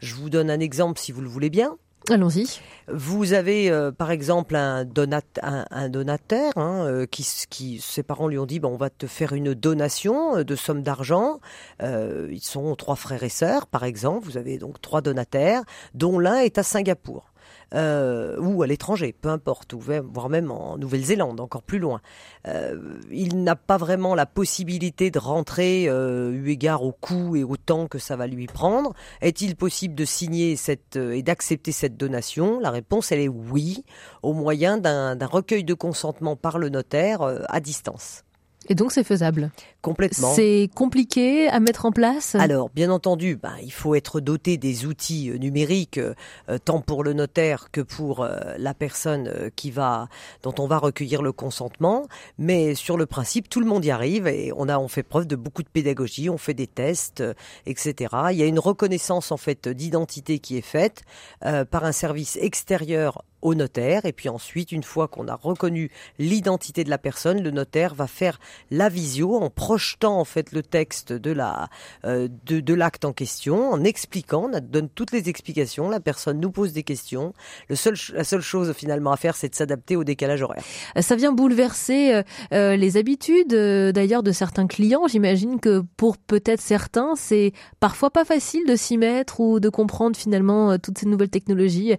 Je 0.00 0.16
vous 0.16 0.28
donne 0.28 0.50
un 0.50 0.60
exemple 0.60 0.98
si 0.98 1.12
vous 1.12 1.20
le 1.22 1.28
voulez 1.28 1.50
bien. 1.50 1.78
Allons-y. 2.10 2.46
Vous 2.90 3.34
avez 3.34 3.70
euh, 3.70 3.92
par 3.92 4.10
exemple 4.10 4.56
un, 4.56 4.84
donateur 4.84 6.52
hein, 6.56 6.86
euh, 6.86 7.06
qui, 7.06 7.80
ses 7.80 8.02
parents 8.02 8.28
lui 8.28 8.38
ont 8.38 8.46
dit 8.46 8.60
bon, 8.60 8.70
on 8.70 8.76
va 8.76 8.88
te 8.88 9.06
faire 9.06 9.34
une 9.34 9.52
donation 9.52 10.38
euh, 10.38 10.44
de 10.44 10.56
somme 10.56 10.82
d'argent. 10.82 11.38
ils 11.82 12.40
sont 12.42 12.74
trois 12.76 12.96
frères 12.96 13.22
et 13.22 13.28
sœurs 13.28 13.66
par 13.66 13.84
exemple. 13.84 14.24
Vous 14.24 14.38
avez 14.38 14.58
donc 14.58 14.80
trois 14.80 15.02
donataires, 15.02 15.62
dont 15.94 16.18
l'un 16.18 16.36
est 16.36 16.56
à 16.56 16.62
Singapour 16.62 17.32
euh, 17.74 18.38
ou 18.38 18.62
à 18.62 18.66
l'étranger, 18.66 19.14
peu 19.20 19.28
importe, 19.28 19.72
ou 19.72 19.80
voire 19.80 20.28
même 20.28 20.50
en 20.50 20.78
Nouvelle-Zélande, 20.78 21.40
encore 21.40 21.62
plus 21.62 21.78
loin. 21.78 22.00
Euh, 22.46 22.98
il 23.10 23.42
n'a 23.42 23.56
pas 23.56 23.76
vraiment 23.76 24.14
la 24.14 24.26
possibilité 24.26 25.10
de 25.10 25.18
rentrer 25.18 25.86
euh, 25.88 26.32
eu 26.32 26.50
égard 26.50 26.82
au 26.82 26.92
coût 26.92 27.36
et 27.36 27.44
au 27.44 27.56
temps 27.56 27.86
que 27.86 27.98
ça 27.98 28.16
va 28.16 28.26
lui 28.26 28.46
prendre. 28.46 28.94
Est-il 29.20 29.56
possible 29.56 29.94
de 29.94 30.04
signer 30.04 30.56
cette 30.56 30.96
euh, 30.96 31.12
et 31.12 31.22
d'accepter 31.22 31.72
cette 31.72 31.96
donation? 31.96 32.60
La 32.60 32.70
réponse, 32.70 33.12
elle 33.12 33.20
est 33.20 33.28
oui, 33.28 33.84
au 34.22 34.32
moyen 34.32 34.78
d'un 34.78 35.16
recueil 35.26 35.64
de 35.64 35.74
consentement 35.74 36.36
par 36.36 36.58
le 36.58 36.68
notaire 36.68 37.22
euh, 37.22 37.42
à 37.48 37.60
distance. 37.60 38.24
Et 38.68 38.74
donc 38.74 38.92
c'est 38.92 39.04
faisable 39.04 39.50
Complètement. 39.80 40.32
C'est 40.34 40.68
compliqué 40.74 41.48
à 41.48 41.60
mettre 41.60 41.86
en 41.86 41.92
place? 41.92 42.34
Alors, 42.34 42.68
bien 42.74 42.90
entendu, 42.90 43.36
ben, 43.36 43.54
il 43.62 43.72
faut 43.72 43.94
être 43.94 44.20
doté 44.20 44.56
des 44.56 44.86
outils 44.86 45.30
euh, 45.30 45.38
numériques, 45.38 45.98
euh, 45.98 46.14
euh, 46.48 46.58
tant 46.58 46.80
pour 46.80 47.04
le 47.04 47.12
notaire 47.12 47.70
que 47.70 47.80
pour 47.80 48.28
la 48.58 48.74
personne 48.74 49.50
qui 49.54 49.70
va, 49.70 50.08
dont 50.42 50.54
on 50.58 50.66
va 50.66 50.78
recueillir 50.78 51.22
le 51.22 51.32
consentement. 51.32 52.06
Mais 52.38 52.74
sur 52.74 52.96
le 52.96 53.06
principe, 53.06 53.48
tout 53.48 53.60
le 53.60 53.66
monde 53.66 53.84
y 53.84 53.90
arrive 53.90 54.26
et 54.26 54.52
on 54.56 54.68
a, 54.68 54.78
on 54.78 54.88
fait 54.88 55.02
preuve 55.02 55.26
de 55.26 55.36
beaucoup 55.36 55.62
de 55.62 55.68
pédagogie, 55.68 56.28
on 56.28 56.38
fait 56.38 56.54
des 56.54 56.66
tests, 56.66 57.22
etc. 57.66 58.14
Il 58.30 58.36
y 58.36 58.42
a 58.42 58.46
une 58.46 58.58
reconnaissance 58.58 59.32
en 59.32 59.36
fait 59.36 59.68
d'identité 59.68 60.38
qui 60.38 60.56
est 60.56 60.62
faite 60.62 61.02
par 61.40 61.84
un 61.84 61.92
service 61.92 62.36
extérieur 62.40 63.22
au 63.42 63.54
notaire. 63.54 64.04
Et 64.04 64.12
puis 64.12 64.28
ensuite 64.28 64.72
une 64.72 64.82
fois 64.82 65.08
qu'on 65.08 65.28
a 65.28 65.34
reconnu 65.34 65.90
l'identité 66.18 66.84
de 66.84 66.90
la 66.90 66.98
personne 66.98 67.42
le 67.42 67.50
notaire 67.50 67.94
va 67.94 68.06
faire 68.06 68.38
la 68.70 68.88
visio 68.88 69.36
en 69.36 69.50
projetant 69.50 70.18
en 70.18 70.24
fait 70.24 70.52
le 70.52 70.62
texte 70.62 71.12
de 71.12 71.30
la 71.30 71.68
euh, 72.04 72.28
de, 72.46 72.60
de 72.60 72.74
l'acte 72.74 73.04
en 73.04 73.12
question 73.12 73.70
en 73.70 73.84
expliquant 73.84 74.50
on 74.52 74.60
donne 74.60 74.88
toutes 74.88 75.12
les 75.12 75.28
explications. 75.28 75.88
La 75.88 76.00
personne 76.00 76.40
nous 76.40 76.50
pose 76.50 76.72
des 76.72 76.82
questions. 76.82 77.32
Le 77.68 77.76
seul 77.76 77.94
la 78.14 78.24
seule 78.24 78.40
chose 78.40 78.72
finalement 78.72 79.12
à 79.12 79.16
faire 79.16 79.36
c'est 79.36 79.48
de 79.48 79.54
s'adapter 79.54 79.96
au 79.96 80.04
décalage 80.04 80.42
horaire. 80.42 80.62
Ça 81.00 81.16
vient 81.16 81.32
bouleverser 81.32 82.14
euh, 82.14 82.22
euh 82.52 82.76
les 82.76 82.96
habitudes 82.96 83.54
euh, 83.54 83.92
d'ailleurs 83.92 84.22
de 84.22 84.32
certains 84.32 84.66
clients. 84.66 85.06
J'imagine 85.08 85.60
que 85.60 85.82
pour 85.96 86.18
peut-être 86.18 86.60
certains 86.60 87.14
c'est 87.16 87.52
parfois 87.80 88.10
pas 88.10 88.24
facile 88.24 88.66
de 88.66 88.76
s'y 88.76 88.98
mettre 88.98 89.40
ou 89.40 89.60
de 89.60 89.68
comprendre 89.68 90.16
finalement 90.16 90.78
toutes 90.78 90.98
ces 90.98 91.06
nouvelles 91.06 91.30
technologies 91.30 91.96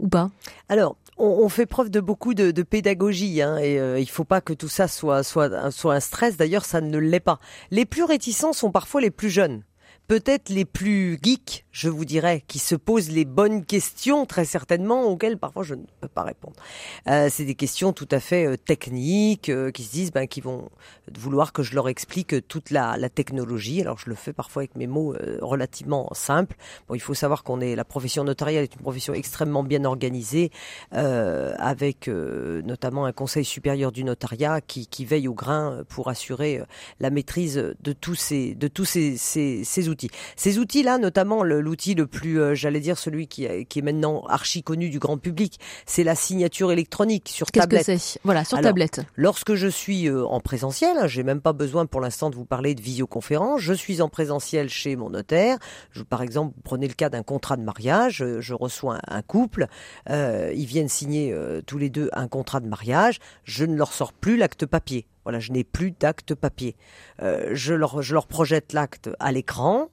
ou 0.00 0.08
pas? 0.08 0.30
Alors, 0.68 0.96
on, 1.16 1.48
fait 1.48 1.66
preuve 1.66 1.90
de 1.90 2.00
beaucoup 2.00 2.34
de, 2.34 2.62
pédagogie, 2.62 3.42
hein, 3.42 3.58
et 3.58 3.78
euh, 3.78 3.98
il 4.00 4.08
faut 4.08 4.24
pas 4.24 4.40
que 4.40 4.52
tout 4.52 4.68
ça 4.68 4.88
soit, 4.88 5.22
un 5.36 6.00
stress. 6.00 6.36
D'ailleurs, 6.36 6.64
ça 6.64 6.80
ne 6.80 6.98
l'est 6.98 7.20
pas. 7.20 7.38
Les 7.70 7.84
plus 7.84 8.04
réticents 8.04 8.52
sont 8.52 8.70
parfois 8.70 9.00
les 9.00 9.10
plus 9.10 9.30
jeunes 9.30 9.62
peut-être 10.10 10.48
les 10.48 10.64
plus 10.64 11.20
geeks, 11.22 11.64
je 11.70 11.88
vous 11.88 12.04
dirais, 12.04 12.42
qui 12.48 12.58
se 12.58 12.74
posent 12.74 13.12
les 13.12 13.24
bonnes 13.24 13.64
questions, 13.64 14.26
très 14.26 14.44
certainement, 14.44 15.04
auxquelles 15.04 15.38
parfois 15.38 15.62
je 15.62 15.76
ne 15.76 15.84
peux 16.00 16.08
pas 16.08 16.24
répondre. 16.24 16.56
Euh, 17.06 17.28
c'est 17.30 17.44
des 17.44 17.54
questions 17.54 17.92
tout 17.92 18.08
à 18.10 18.18
fait 18.18 18.44
euh, 18.44 18.56
techniques, 18.56 19.50
euh, 19.50 19.70
qui 19.70 19.84
se 19.84 19.92
disent, 19.92 20.10
ben, 20.10 20.26
qui 20.26 20.40
vont 20.40 20.68
vouloir 21.16 21.52
que 21.52 21.62
je 21.62 21.76
leur 21.76 21.88
explique 21.88 22.48
toute 22.48 22.70
la, 22.70 22.98
technologie. 23.08 23.82
Alors 23.82 23.98
je 23.98 24.10
le 24.10 24.16
fais 24.16 24.32
parfois 24.32 24.62
avec 24.62 24.74
mes 24.74 24.88
mots 24.88 25.14
relativement 25.42 26.08
simples. 26.12 26.56
Bon, 26.88 26.96
il 26.96 27.00
faut 27.00 27.14
savoir 27.14 27.44
qu'on 27.44 27.60
est 27.60 27.76
la 27.76 27.84
profession 27.84 28.24
notariale 28.24 28.64
est 28.64 28.74
une 28.74 28.82
profession 28.82 29.14
extrêmement 29.14 29.62
bien 29.62 29.84
organisée, 29.84 30.50
avec 30.92 32.08
notamment 32.08 33.04
un 33.04 33.12
conseil 33.12 33.44
supérieur 33.44 33.90
du 33.90 34.04
notariat 34.04 34.60
qui, 34.60 35.04
veille 35.04 35.26
au 35.26 35.34
grain 35.34 35.82
pour 35.88 36.08
assurer 36.08 36.62
la 37.00 37.10
maîtrise 37.10 37.56
de 37.80 37.92
tous 37.92 38.14
ces 38.14 38.54
de 38.54 38.68
tous 38.68 38.84
ces 38.84 39.88
outils. 39.88 39.99
Ces 40.36 40.58
outils-là, 40.58 40.98
notamment 40.98 41.42
l'outil 41.42 41.94
le 41.94 42.06
plus, 42.06 42.40
euh, 42.40 42.54
j'allais 42.54 42.80
dire 42.80 42.98
celui 42.98 43.26
qui, 43.26 43.46
qui, 43.66 43.78
est 43.78 43.82
maintenant 43.82 44.22
archi 44.28 44.62
connu 44.62 44.90
du 44.90 44.98
grand 44.98 45.18
public, 45.18 45.58
c'est 45.86 46.04
la 46.04 46.14
signature 46.14 46.72
électronique 46.72 47.28
sur 47.28 47.46
tablette. 47.46 47.86
Qu'est-ce 47.86 47.98
que 47.98 47.98
c'est? 47.98 48.20
Voilà, 48.24 48.44
sur 48.44 48.60
tablette. 48.60 49.00
Lorsque 49.16 49.54
je 49.54 49.68
suis 49.68 50.08
euh, 50.08 50.24
en 50.24 50.40
présentiel, 50.40 50.96
hein, 50.98 51.06
j'ai 51.06 51.22
même 51.22 51.40
pas 51.40 51.52
besoin 51.52 51.86
pour 51.86 52.00
l'instant 52.00 52.30
de 52.30 52.36
vous 52.36 52.44
parler 52.44 52.74
de 52.74 52.82
visioconférence. 52.82 53.60
Je 53.60 53.72
suis 53.72 54.00
en 54.00 54.08
présentiel 54.08 54.68
chez 54.68 54.96
mon 54.96 55.10
notaire. 55.10 55.58
Je, 55.90 56.02
par 56.02 56.22
exemple, 56.22 56.54
prenez 56.64 56.88
le 56.88 56.94
cas 56.94 57.08
d'un 57.08 57.22
contrat 57.22 57.56
de 57.56 57.62
mariage. 57.62 58.22
Euh, 58.22 58.40
je, 58.40 58.54
reçois 58.54 58.98
un, 59.08 59.22
couple. 59.22 59.68
Euh, 60.10 60.52
ils 60.54 60.66
viennent 60.66 60.88
signer 60.88 61.34
tous 61.66 61.78
les 61.78 61.88
deux 61.88 62.10
un 62.12 62.28
contrat 62.28 62.60
de 62.60 62.66
mariage. 62.66 63.20
Je 63.44 63.64
ne 63.64 63.74
leur 63.76 63.92
sors 63.92 64.12
plus 64.12 64.36
l'acte 64.36 64.66
papier. 64.66 65.06
Voilà, 65.24 65.38
je 65.38 65.52
n'ai 65.52 65.64
plus 65.64 65.90
d'acte 65.90 66.34
papier. 66.34 66.76
Euh, 67.22 67.50
je, 67.52 67.74
leur, 67.74 68.02
je 68.02 68.14
leur 68.14 68.26
projette 68.26 68.72
l'acte 68.72 69.10
à 69.20 69.32
l'écran. 69.32 69.88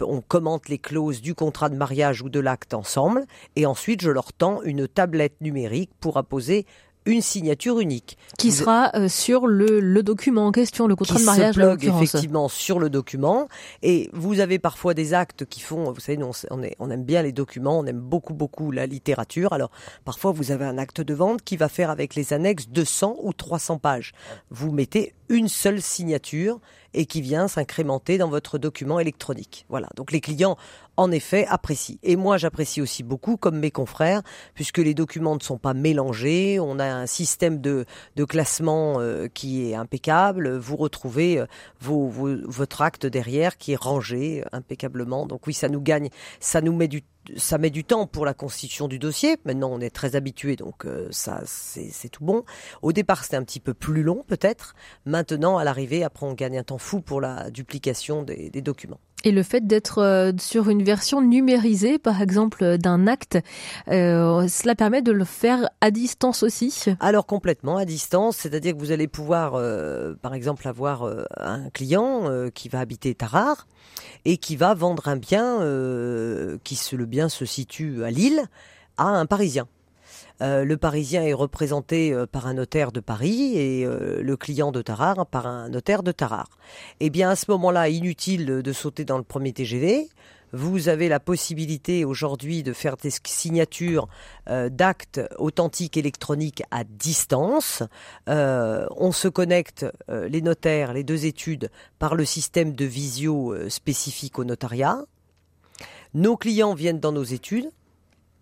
on 0.00 0.20
commente 0.20 0.68
les 0.68 0.78
clauses 0.78 1.20
du 1.20 1.34
contrat 1.34 1.68
de 1.68 1.76
mariage 1.76 2.22
ou 2.22 2.28
de 2.28 2.40
l'acte 2.40 2.74
ensemble, 2.74 3.24
et 3.56 3.66
ensuite 3.66 4.02
je 4.02 4.10
leur 4.10 4.32
tends 4.32 4.62
une 4.62 4.86
tablette 4.86 5.40
numérique 5.40 5.90
pour 6.00 6.16
apposer 6.16 6.66
une 7.08 7.22
signature 7.22 7.80
unique. 7.80 8.18
Qui 8.38 8.52
sera 8.52 8.92
euh, 8.94 9.08
sur 9.08 9.46
le, 9.46 9.80
le, 9.80 10.02
document 10.02 10.46
en 10.46 10.52
question, 10.52 10.86
le 10.86 10.94
contrat 10.94 11.18
de 11.18 11.24
mariage. 11.24 11.54
Se 11.54 11.60
bloque 11.60 11.82
effectivement 11.82 12.48
sur 12.48 12.78
le 12.78 12.90
document. 12.90 13.48
Et 13.82 14.10
vous 14.12 14.40
avez 14.40 14.58
parfois 14.58 14.94
des 14.94 15.14
actes 15.14 15.46
qui 15.46 15.60
font, 15.60 15.90
vous 15.90 16.00
savez, 16.00 16.18
nous, 16.18 16.30
on, 16.50 16.62
est, 16.62 16.76
on 16.78 16.90
aime 16.90 17.04
bien 17.04 17.22
les 17.22 17.32
documents, 17.32 17.78
on 17.78 17.86
aime 17.86 17.98
beaucoup, 17.98 18.34
beaucoup 18.34 18.70
la 18.70 18.86
littérature. 18.86 19.52
Alors, 19.54 19.70
parfois, 20.04 20.32
vous 20.32 20.52
avez 20.52 20.66
un 20.66 20.76
acte 20.76 21.00
de 21.00 21.14
vente 21.14 21.42
qui 21.42 21.56
va 21.56 21.68
faire 21.68 21.90
avec 21.90 22.14
les 22.14 22.32
annexes 22.32 22.68
200 22.68 23.16
ou 23.22 23.32
300 23.32 23.78
pages. 23.78 24.12
Vous 24.50 24.70
mettez 24.70 25.14
une 25.30 25.48
seule 25.48 25.80
signature 25.80 26.60
et 26.94 27.06
qui 27.06 27.20
vient 27.20 27.48
s'incrémenter 27.48 28.18
dans 28.18 28.28
votre 28.28 28.58
document 28.58 28.98
électronique. 28.98 29.66
Voilà. 29.68 29.88
Donc 29.96 30.12
les 30.12 30.20
clients, 30.20 30.56
en 30.98 31.12
effet, 31.12 31.46
apprécient. 31.46 31.96
Et 32.02 32.16
moi, 32.16 32.38
j'apprécie 32.38 32.82
aussi 32.82 33.04
beaucoup, 33.04 33.36
comme 33.36 33.60
mes 33.60 33.70
confrères, 33.70 34.20
puisque 34.54 34.78
les 34.78 34.94
documents 34.94 35.36
ne 35.36 35.40
sont 35.40 35.56
pas 35.56 35.72
mélangés. 35.72 36.58
On 36.58 36.80
a 36.80 36.84
un 36.84 37.06
système 37.06 37.60
de, 37.60 37.84
de 38.16 38.24
classement 38.24 38.96
euh, 38.98 39.28
qui 39.28 39.70
est 39.70 39.76
impeccable. 39.76 40.56
Vous 40.58 40.74
retrouvez 40.74 41.38
euh, 41.38 41.46
vos, 41.78 42.08
votre 42.08 42.82
acte 42.82 43.06
derrière 43.06 43.58
qui 43.58 43.72
est 43.72 43.80
rangé 43.80 44.42
impeccablement. 44.50 45.26
Donc 45.26 45.46
oui, 45.46 45.54
ça 45.54 45.68
nous 45.68 45.80
gagne, 45.80 46.08
ça 46.40 46.60
nous 46.60 46.74
met 46.74 46.88
du 46.88 47.02
ça 47.36 47.58
met 47.58 47.68
du 47.68 47.84
temps 47.84 48.06
pour 48.06 48.24
la 48.24 48.32
constitution 48.32 48.88
du 48.88 48.98
dossier. 48.98 49.36
Maintenant, 49.44 49.70
on 49.70 49.80
est 49.80 49.90
très 49.90 50.16
habitué, 50.16 50.56
donc 50.56 50.86
euh, 50.86 51.08
ça, 51.10 51.42
c'est 51.44 52.08
tout 52.08 52.24
bon. 52.24 52.42
Au 52.80 52.92
départ, 52.92 53.22
c'était 53.22 53.36
un 53.36 53.44
petit 53.44 53.60
peu 53.60 53.74
plus 53.74 54.02
long, 54.02 54.24
peut-être. 54.26 54.74
Maintenant, 55.04 55.58
à 55.58 55.64
l'arrivée, 55.64 56.04
après, 56.04 56.24
on 56.24 56.32
gagne 56.32 56.58
un 56.58 56.64
temps 56.64 56.78
fou 56.78 57.02
pour 57.02 57.20
la 57.20 57.50
duplication 57.50 58.22
des 58.22 58.62
documents. 58.62 59.00
Et 59.24 59.32
le 59.32 59.42
fait 59.42 59.66
d'être 59.66 59.98
euh, 59.98 60.32
sur 60.38 60.68
une 60.68 60.84
version 60.84 61.20
numérisée, 61.20 61.98
par 61.98 62.22
exemple, 62.22 62.78
d'un 62.78 63.08
acte, 63.08 63.38
euh, 63.88 64.46
cela 64.46 64.76
permet 64.76 65.02
de 65.02 65.10
le 65.10 65.24
faire 65.24 65.68
à 65.80 65.90
distance 65.90 66.44
aussi 66.44 66.84
Alors 67.00 67.26
complètement 67.26 67.78
à 67.78 67.84
distance, 67.84 68.36
c'est-à-dire 68.36 68.74
que 68.74 68.78
vous 68.78 68.92
allez 68.92 69.08
pouvoir, 69.08 69.54
euh, 69.54 70.14
par 70.22 70.34
exemple, 70.34 70.68
avoir 70.68 71.04
un 71.36 71.68
client 71.70 72.30
qui 72.54 72.68
va 72.68 72.80
habiter 72.80 73.14
Tarare 73.14 73.66
et 74.24 74.36
qui 74.36 74.56
va 74.56 74.74
vendre 74.74 75.08
un 75.08 75.16
bien, 75.16 75.58
qui 76.62 76.78
le 76.92 77.06
bien 77.06 77.28
se 77.28 77.44
situe 77.44 78.04
à 78.04 78.10
Lille, 78.10 78.44
à 78.96 79.04
un 79.04 79.26
Parisien. 79.26 79.66
Euh, 80.40 80.64
le 80.64 80.76
Parisien 80.76 81.22
est 81.24 81.32
représenté 81.32 82.12
euh, 82.12 82.26
par 82.26 82.46
un 82.46 82.54
notaire 82.54 82.92
de 82.92 83.00
Paris 83.00 83.56
et 83.56 83.84
euh, 83.84 84.22
le 84.22 84.36
client 84.36 84.70
de 84.70 84.82
Tarare 84.82 85.26
par 85.26 85.46
un 85.46 85.68
notaire 85.68 86.02
de 86.02 86.12
Tarare. 86.12 86.50
Eh 87.00 87.10
bien, 87.10 87.30
à 87.30 87.36
ce 87.36 87.50
moment-là, 87.50 87.88
inutile 87.88 88.46
de 88.46 88.72
sauter 88.72 89.04
dans 89.04 89.18
le 89.18 89.24
premier 89.24 89.52
TGV. 89.52 90.08
Vous 90.52 90.88
avez 90.88 91.10
la 91.10 91.20
possibilité 91.20 92.06
aujourd'hui 92.06 92.62
de 92.62 92.72
faire 92.72 92.96
des 92.96 93.10
signatures 93.10 94.08
d'actes 94.46 95.20
authentiques 95.36 95.98
électroniques 95.98 96.62
à 96.70 96.84
distance. 96.84 97.82
on 98.26 99.12
se 99.12 99.28
connecte, 99.28 99.84
les 100.08 100.40
notaires, 100.40 100.94
les 100.94 101.04
deux 101.04 101.26
études, 101.26 101.70
par 101.98 102.14
le 102.14 102.24
système 102.24 102.72
de 102.72 102.86
visio 102.86 103.54
spécifique 103.68 104.38
au 104.38 104.44
notariat. 104.44 105.04
Nos 106.14 106.38
clients 106.38 106.72
viennent 106.72 107.00
dans 107.00 107.12
nos 107.12 107.24
études 107.24 107.68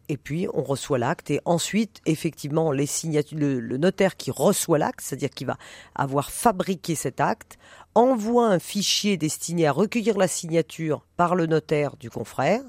et 0.09 0.17
puis 0.17 0.47
on 0.55 0.63
reçoit 0.63 0.99
l'acte 0.99 1.31
et 1.31 1.41
ensuite 1.45 2.01
effectivement 2.07 2.73
le, 2.73 3.77
notaire 3.77 4.17
qui 4.17 4.31
reçoit 4.31 4.79
l'acte, 4.79 5.01
c'est-à-dire 5.03 5.31
qui 5.31 5.45
va 5.45 5.59
avoir 5.95 6.31
fabriqué 6.31 6.95
cet 6.95 7.21
acte, 7.21 7.59
envoie 7.95 8.49
un 8.49 8.59
fichier 8.59 9.17
destiné 9.17 9.67
à 9.67 9.73
recueillir 9.73 10.19
la 10.19 10.29
signature 10.29 11.05
par 11.17 11.35
le 11.35 11.47
notaire 11.47 11.97
du 11.97 12.11
confrère. 12.11 12.63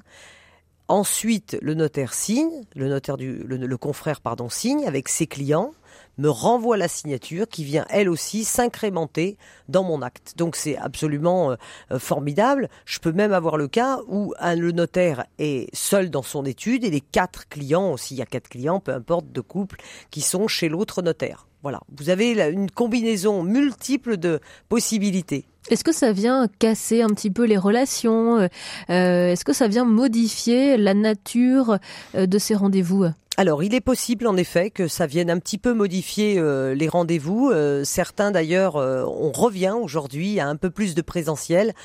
Ensuite, 0.88 1.58
le 1.62 1.74
notaire 1.74 2.13
signe, 2.13 2.63
le 2.75 3.75
confrère 3.75 4.22
pardon 4.22 4.50
signe 4.50 4.88
avec 4.88 5.10
ses 5.10 5.27
clients 5.27 5.74
me 6.18 6.30
renvoie 6.30 6.77
la 6.77 6.88
signature 6.88 7.48
qui 7.48 7.63
vient 7.63 7.86
elle 7.89 8.10
aussi 8.10 8.44
s'incrémenter 8.44 9.38
dans 9.70 9.84
mon 9.84 10.01
acte. 10.01 10.34
Donc 10.38 10.56
c'est 10.56 10.77
absolument 10.77 11.51
euh, 11.51 11.56
euh, 11.92 12.00
formidable. 12.00 12.70
Je 12.86 13.00
peux 13.00 13.12
même 13.12 13.34
avoir 13.34 13.58
le 13.58 13.68
cas 13.68 14.00
où 14.08 14.34
un, 14.39 14.56
le 14.56 14.72
notaire 14.72 15.25
est 15.38 15.74
seul 15.75 16.10
dans 16.10 16.24
son 16.24 16.46
étude 16.46 16.84
et 16.84 16.89
les 16.89 17.01
quatre 17.01 17.48
clients, 17.48 17.98
s'il 17.98 18.18
y 18.18 18.22
a 18.22 18.25
quatre 18.25 18.50
clients, 18.50 18.80
peu 18.80 18.94
importe, 18.94 19.32
de 19.32 19.42
couple, 19.42 19.82
qui 20.12 20.22
sont 20.22 20.48
chez 20.48 20.70
l'autre 20.70 21.01
notaire. 21.01 21.48
Voilà, 21.68 21.82
vous 21.98 22.10
avez 22.10 22.32
une 22.50 22.72
combinaison 22.72 23.44
multiple 23.44 24.16
de 24.16 24.40
possibilités. 24.70 25.44
Est-ce 25.70 25.84
que 25.84 25.92
ça 25.92 26.14
vient 26.14 26.48
casser 26.60 27.02
un 27.02 27.10
petit 27.10 27.30
peu 27.30 27.44
les 27.44 27.58
relations 27.58 28.38
euh, 28.38 28.48
Est-ce 28.88 29.44
que 29.44 29.52
ça 29.52 29.68
vient 29.68 29.84
modifier 29.84 30.78
la 30.78 30.94
nature 30.94 31.78
de 32.14 32.38
ces 32.38 32.56
rendez-vous? 32.56 33.08
Alors, 33.40 33.62
il 33.62 33.76
est 33.76 33.82
possible 33.82 34.26
en 34.26 34.36
effet 34.36 34.72
que 34.72 34.88
ça 34.88 35.06
vienne 35.06 35.30
un 35.30 35.38
petit 35.38 35.60
peu 35.60 35.76
modifier 35.76 36.40
euh, 36.40 36.74
les 36.74 36.88
rendez-vous. 36.88 37.52
Euh, 37.52 37.84
certains 37.84 38.32
d'ailleurs, 38.32 38.78
euh, 38.78 39.04
on 39.06 39.32
revient 39.32 39.76
aujourd'hui 39.80 40.40
à 40.40 40.48
un 40.48 40.56
peu 40.56 40.72
plus 40.72 40.96
de 40.96 41.04
présentiel. 41.04 41.76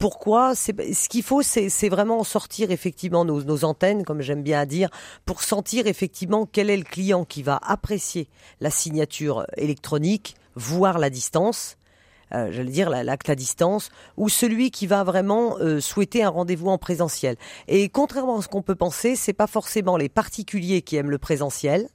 Pourquoi 0.00 0.54
Ce 0.54 1.08
qu'il 1.10 1.22
faut, 1.22 1.42
c'est 1.42 1.88
vraiment 1.90 2.24
sortir 2.24 2.70
effectivement 2.70 3.26
nos, 3.26 3.42
nos 3.42 3.64
antennes, 3.64 4.02
comme 4.02 4.22
j'aime 4.22 4.42
bien 4.42 4.64
dire, 4.64 4.88
pour 5.26 5.42
sentir 5.42 5.86
effectivement 5.86 6.48
quel 6.50 6.70
est 6.70 6.78
le 6.78 6.84
client 6.84 7.26
qui 7.26 7.42
va 7.42 7.60
apprécier 7.62 8.30
la 8.60 8.70
signature 8.70 9.44
électronique, 9.58 10.36
voir 10.56 10.98
la 10.98 11.10
distance 11.10 11.76
euh, 12.32 12.50
j'allais 12.52 12.70
dire 12.70 12.90
l'acte 12.90 13.28
à 13.28 13.34
distance, 13.34 13.90
ou 14.16 14.28
celui 14.28 14.70
qui 14.70 14.86
va 14.86 15.02
vraiment 15.02 15.58
euh, 15.58 15.80
souhaiter 15.80 16.22
un 16.22 16.28
rendez-vous 16.28 16.68
en 16.68 16.78
présentiel. 16.78 17.36
Et 17.66 17.88
contrairement 17.88 18.38
à 18.38 18.42
ce 18.42 18.46
qu'on 18.46 18.62
peut 18.62 18.76
penser, 18.76 19.16
c'est 19.16 19.32
pas 19.32 19.48
forcément 19.48 19.96
les 19.96 20.08
particuliers 20.08 20.80
qui 20.80 20.94
aiment 20.94 21.10
le 21.10 21.18
présentiel. 21.18 21.88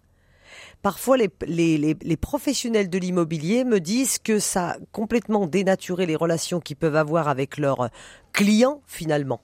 Parfois, 0.81 1.17
les, 1.17 2.17
professionnels 2.19 2.89
de 2.89 2.97
l'immobilier 2.97 3.63
me 3.63 3.79
disent 3.79 4.19
que 4.19 4.39
ça 4.39 4.71
a 4.71 4.77
complètement 4.91 5.47
dénaturé 5.47 6.05
les 6.05 6.15
relations 6.15 6.59
qu'ils 6.59 6.75
peuvent 6.75 6.95
avoir 6.95 7.27
avec 7.27 7.57
leurs 7.57 7.89
clients 8.33 8.81
finalement. 8.85 9.41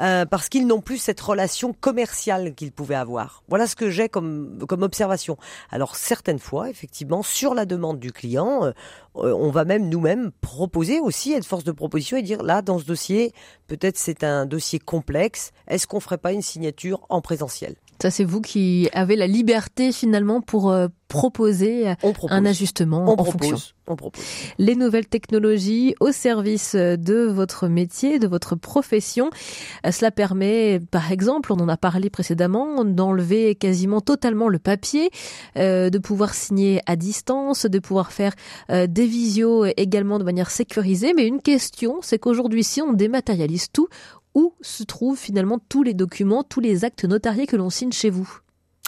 Euh, 0.00 0.24
parce 0.24 0.48
qu'ils 0.48 0.66
n'ont 0.66 0.80
plus 0.80 0.98
cette 0.98 1.20
relation 1.20 1.72
commerciale 1.72 2.54
qu'ils 2.54 2.72
pouvaient 2.72 2.94
avoir. 2.94 3.42
Voilà 3.48 3.66
ce 3.66 3.76
que 3.76 3.90
j'ai 3.90 4.08
comme, 4.08 4.58
observation. 4.70 5.36
Alors 5.70 5.96
certaines 5.96 6.38
fois, 6.38 6.70
effectivement, 6.70 7.22
sur 7.22 7.54
la 7.54 7.66
demande 7.66 7.98
du 7.98 8.12
client, 8.12 8.64
euh, 8.64 8.72
on 9.14 9.50
va 9.50 9.64
même 9.64 9.88
nous-mêmes 9.88 10.30
proposer 10.40 11.00
aussi, 11.00 11.32
être 11.32 11.44
force 11.44 11.64
de 11.64 11.72
proposition 11.72 12.16
et 12.16 12.22
dire 12.22 12.42
là, 12.42 12.62
dans 12.62 12.78
ce 12.78 12.84
dossier, 12.84 13.32
peut-être 13.66 13.98
c'est 13.98 14.24
un 14.24 14.46
dossier 14.46 14.78
complexe, 14.78 15.52
est-ce 15.66 15.86
qu'on 15.86 16.00
ferait 16.00 16.18
pas 16.18 16.32
une 16.32 16.42
signature 16.42 17.04
en 17.08 17.20
présentiel? 17.20 17.74
Ça, 18.00 18.10
c'est 18.10 18.24
vous 18.24 18.40
qui 18.40 18.88
avez 18.92 19.14
la 19.14 19.26
liberté 19.26 19.92
finalement 19.92 20.40
pour 20.40 20.70
euh, 20.70 20.88
proposer 21.08 21.94
un 22.30 22.46
ajustement 22.46 23.04
en 23.04 23.24
fonction. 23.24 23.56
On 23.86 23.96
propose. 23.96 24.22
Les 24.58 24.76
nouvelles 24.76 25.08
technologies 25.08 25.96
au 25.98 26.12
service 26.12 26.76
de 26.76 27.26
votre 27.26 27.66
métier, 27.66 28.20
de 28.20 28.28
votre 28.28 28.54
profession. 28.54 29.30
Euh, 29.84 29.90
cela 29.90 30.12
permet, 30.12 30.80
par 30.90 31.10
exemple, 31.10 31.52
on 31.52 31.56
en 31.56 31.68
a 31.68 31.76
parlé 31.76 32.08
précédemment, 32.08 32.84
d'enlever 32.84 33.56
quasiment 33.56 34.00
totalement 34.00 34.48
le 34.48 34.60
papier, 34.60 35.10
euh, 35.56 35.90
de 35.90 35.98
pouvoir 35.98 36.34
signer 36.34 36.80
à 36.86 36.96
distance, 36.96 37.66
de 37.66 37.78
pouvoir 37.80 38.12
faire 38.12 38.32
des 38.70 39.06
visios 39.06 39.66
également 39.76 40.18
de 40.18 40.24
manière 40.24 40.50
sécurisée. 40.50 41.12
Mais 41.14 41.26
une 41.26 41.42
question, 41.42 41.98
c'est 42.02 42.18
qu'aujourd'hui, 42.18 42.62
si 42.62 42.80
on 42.80 42.92
dématérialise 42.92 43.70
tout, 43.72 43.88
où 44.34 44.54
se 44.60 44.82
trouvent 44.82 45.18
finalement 45.18 45.58
tous 45.68 45.82
les 45.82 45.94
documents, 45.94 46.44
tous 46.44 46.60
les 46.60 46.84
actes 46.84 47.04
notariés 47.04 47.46
que 47.46 47.56
l'on 47.56 47.70
signe 47.70 47.92
chez 47.92 48.10
vous 48.10 48.40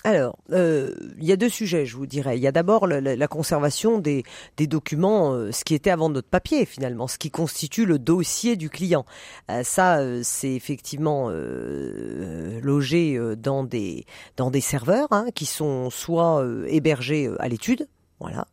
alors, 0.04 0.36
euh, 0.50 0.92
il 1.18 1.24
y 1.24 1.30
a 1.30 1.36
deux 1.36 1.48
sujets, 1.48 1.86
je 1.86 1.96
vous 1.96 2.06
dirais. 2.06 2.36
Il 2.36 2.42
y 2.42 2.48
a 2.48 2.52
d'abord 2.52 2.88
la, 2.88 3.28
conservation 3.28 3.98
des, 3.98 4.24
documents, 4.58 5.32
euh, 5.32 5.52
ce 5.52 5.62
qui 5.62 5.74
était 5.74 5.90
avant 5.90 6.08
notre 6.08 6.28
papier 6.28 6.66
finalement, 6.66 7.06
ce 7.06 7.18
qui 7.18 7.30
constitue 7.30 7.86
le 7.86 8.00
dossier 8.00 8.56
du 8.56 8.68
client. 8.68 9.04
Euh, 9.48 9.62
ça, 9.62 10.00
c'est 10.24 10.52
effectivement 10.52 11.30
logé 11.30 13.18
dans 13.36 13.62
des 13.62 14.04
dans 14.36 14.50
des 14.50 14.60
serveurs 14.60 15.08
hein, 15.12 15.26
qui 15.34 15.46
sont 15.46 15.88
soit 15.90 16.44
hébergés 16.66 17.30
à 17.38 17.48
l'étude, 17.48 17.86
voilà, 18.18 18.46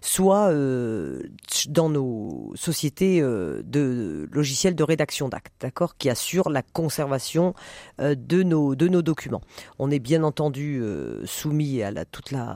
soit 0.00 0.48
euh, 0.50 1.22
dans 1.68 1.88
nos 1.88 2.52
sociétés 2.54 3.20
euh, 3.20 3.62
de 3.64 4.28
logiciels 4.32 4.74
de 4.74 4.82
rédaction 4.82 5.28
d'actes, 5.28 5.52
d'accord, 5.60 5.96
qui 5.96 6.10
assurent 6.10 6.50
la 6.50 6.62
conservation 6.62 7.54
euh, 8.00 8.14
de 8.14 8.42
nos 8.42 8.74
documents. 9.02 9.42
On 9.78 9.90
est 9.90 9.98
bien 9.98 10.22
entendu 10.22 10.82
soumis 11.24 11.82
à 11.82 11.90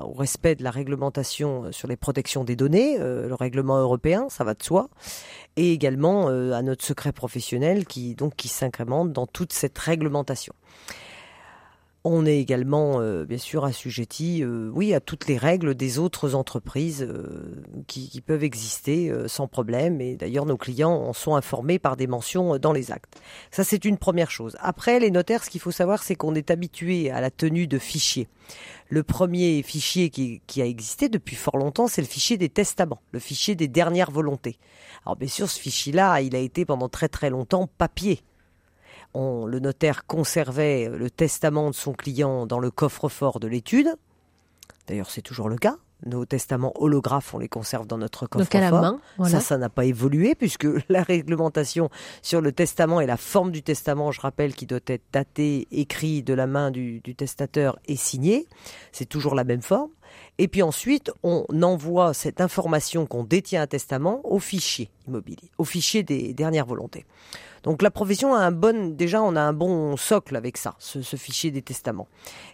au 0.04 0.12
respect 0.12 0.54
de 0.54 0.62
la 0.62 0.70
réglementation 0.70 1.72
sur 1.72 1.88
les 1.88 1.96
protections 1.96 2.44
des 2.44 2.56
données, 2.56 2.98
le 2.98 3.34
règlement 3.34 3.78
européen, 3.78 4.26
ça 4.28 4.44
va 4.44 4.54
de 4.54 4.62
soi, 4.62 4.88
et 5.56 5.72
également 5.72 6.28
à 6.28 6.62
notre 6.62 6.84
secret 6.84 7.12
professionnel 7.12 7.86
qui 7.86 8.16
qui 8.36 8.48
s'incrémente 8.48 9.12
dans 9.12 9.26
toute 9.26 9.52
cette 9.52 9.78
réglementation. 9.78 10.54
On 12.06 12.26
est 12.26 12.38
également, 12.38 13.00
euh, 13.00 13.24
bien 13.24 13.38
sûr, 13.38 13.64
assujetti, 13.64 14.42
euh, 14.42 14.68
oui, 14.74 14.92
à 14.92 15.00
toutes 15.00 15.26
les 15.26 15.38
règles 15.38 15.74
des 15.74 15.98
autres 15.98 16.34
entreprises 16.34 17.02
euh, 17.02 17.64
qui, 17.86 18.20
peuvent 18.20 18.44
exister 18.44 19.10
sans 19.26 19.48
problème. 19.48 20.02
Et 20.02 20.14
d'ailleurs, 20.14 20.44
nos 20.44 20.58
clients 20.58 20.92
en 20.92 21.14
sont 21.14 21.34
informés 21.34 21.78
par 21.78 21.96
des 21.96 22.06
mentions 22.06 22.58
dans 22.58 22.72
les 22.72 22.92
actes. 22.92 23.18
Ça, 23.50 23.64
c'est 23.64 23.86
une 23.86 23.96
première 23.96 24.30
chose. 24.30 24.54
Après, 24.60 25.00
les 25.00 25.10
notaires, 25.10 25.44
ce 25.44 25.48
qu'il 25.48 25.62
faut 25.62 25.70
savoir, 25.70 26.02
c'est 26.02 26.14
qu'on 26.14 26.34
est 26.34 26.50
habitué 26.50 27.10
à 27.10 27.22
la 27.22 27.30
tenue 27.30 27.66
de 27.66 27.78
fichiers. 27.78 28.28
Le 28.90 29.02
premier 29.02 29.62
fichier 29.62 30.10
qui, 30.10 30.42
qui 30.46 30.60
a 30.60 30.66
existé 30.66 31.08
depuis 31.08 31.36
fort 31.36 31.56
longtemps, 31.56 31.88
c'est 31.88 32.02
le 32.02 32.06
fichier 32.06 32.36
des 32.36 32.50
testaments, 32.50 33.00
le 33.12 33.18
fichier 33.18 33.54
des 33.54 33.68
dernières 33.68 34.10
volontés. 34.10 34.58
Alors, 35.06 35.16
bien 35.16 35.28
sûr, 35.28 35.48
ce 35.48 35.58
fichier-là, 35.58 36.20
il 36.20 36.36
a 36.36 36.40
été 36.40 36.66
pendant 36.66 36.90
très 36.90 37.08
très 37.08 37.30
longtemps 37.30 37.66
papier 37.78 38.20
le 39.14 39.58
notaire 39.58 40.06
conservait 40.06 40.88
le 40.88 41.10
testament 41.10 41.70
de 41.70 41.74
son 41.74 41.92
client 41.92 42.46
dans 42.46 42.58
le 42.58 42.70
coffre-fort 42.70 43.40
de 43.40 43.46
l'étude. 43.46 43.94
D'ailleurs, 44.86 45.10
c'est 45.10 45.22
toujours 45.22 45.48
le 45.48 45.56
cas. 45.56 45.76
Nos 46.06 46.26
testaments 46.26 46.72
holographes, 46.74 47.32
on 47.32 47.38
les 47.38 47.48
conserve 47.48 47.86
dans 47.86 47.96
notre 47.96 48.26
coffre-fort. 48.26 48.98
Ça, 49.26 49.40
ça 49.40 49.56
n'a 49.56 49.70
pas 49.70 49.86
évolué 49.86 50.34
puisque 50.34 50.66
la 50.90 51.02
réglementation 51.02 51.88
sur 52.20 52.42
le 52.42 52.52
testament 52.52 53.00
et 53.00 53.06
la 53.06 53.16
forme 53.16 53.52
du 53.52 53.62
testament, 53.62 54.12
je 54.12 54.20
rappelle, 54.20 54.54
qui 54.54 54.66
doit 54.66 54.80
être 54.86 55.04
daté, 55.12 55.66
écrit 55.70 56.22
de 56.22 56.34
la 56.34 56.46
main 56.46 56.70
du, 56.70 57.00
testateur 57.16 57.78
et 57.86 57.96
signé, 57.96 58.46
c'est 58.92 59.08
toujours 59.08 59.34
la 59.34 59.44
même 59.44 59.62
forme. 59.62 59.90
Et 60.38 60.48
puis 60.48 60.62
ensuite, 60.62 61.12
on 61.22 61.44
envoie 61.62 62.12
cette 62.12 62.40
information 62.40 63.06
qu'on 63.06 63.24
détient 63.24 63.62
un 63.62 63.66
testament 63.66 64.20
au 64.24 64.38
fichier 64.38 64.90
immobilier, 65.06 65.50
au 65.58 65.64
fichier 65.64 66.02
des 66.02 66.34
dernières 66.34 66.66
volontés. 66.66 67.04
Donc 67.62 67.82
la 67.82 67.90
profession 67.90 68.34
a 68.34 68.38
un 68.38 68.52
bon, 68.52 68.94
déjà 68.94 69.22
on 69.22 69.36
a 69.36 69.40
un 69.40 69.52
bon 69.52 69.96
socle 69.96 70.36
avec 70.36 70.56
ça, 70.58 70.74
ce, 70.78 71.00
fichier 71.16 71.50
des 71.50 71.62
testaments. 71.62 72.08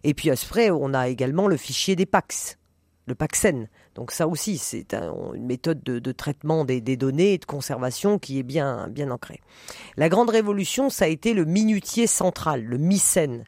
Et 0.04 0.14
puis 0.14 0.30
après, 0.30 0.70
on 0.70 0.94
a 0.94 1.08
également 1.08 1.48
le 1.48 1.56
fichier 1.56 1.96
des 1.96 2.06
PAX, 2.06 2.58
le 3.06 3.16
PAXEN. 3.16 3.68
Donc 3.96 4.12
ça 4.12 4.28
aussi, 4.28 4.56
c'est 4.56 4.94
une 4.94 5.46
méthode 5.46 5.82
de, 5.82 6.12
traitement 6.12 6.64
des, 6.64 6.80
données 6.80 7.34
et 7.34 7.38
de 7.38 7.44
conservation 7.44 8.18
qui 8.20 8.38
est 8.38 8.44
bien, 8.44 8.88
bien 8.88 9.10
ancrée. 9.10 9.40
La 9.96 10.08
grande 10.08 10.30
révolution, 10.30 10.90
ça 10.90 11.06
a 11.06 11.08
été 11.08 11.34
le 11.34 11.44
minutier 11.44 12.06
central, 12.06 12.62
le 12.62 12.78
MICEN. 12.78 13.44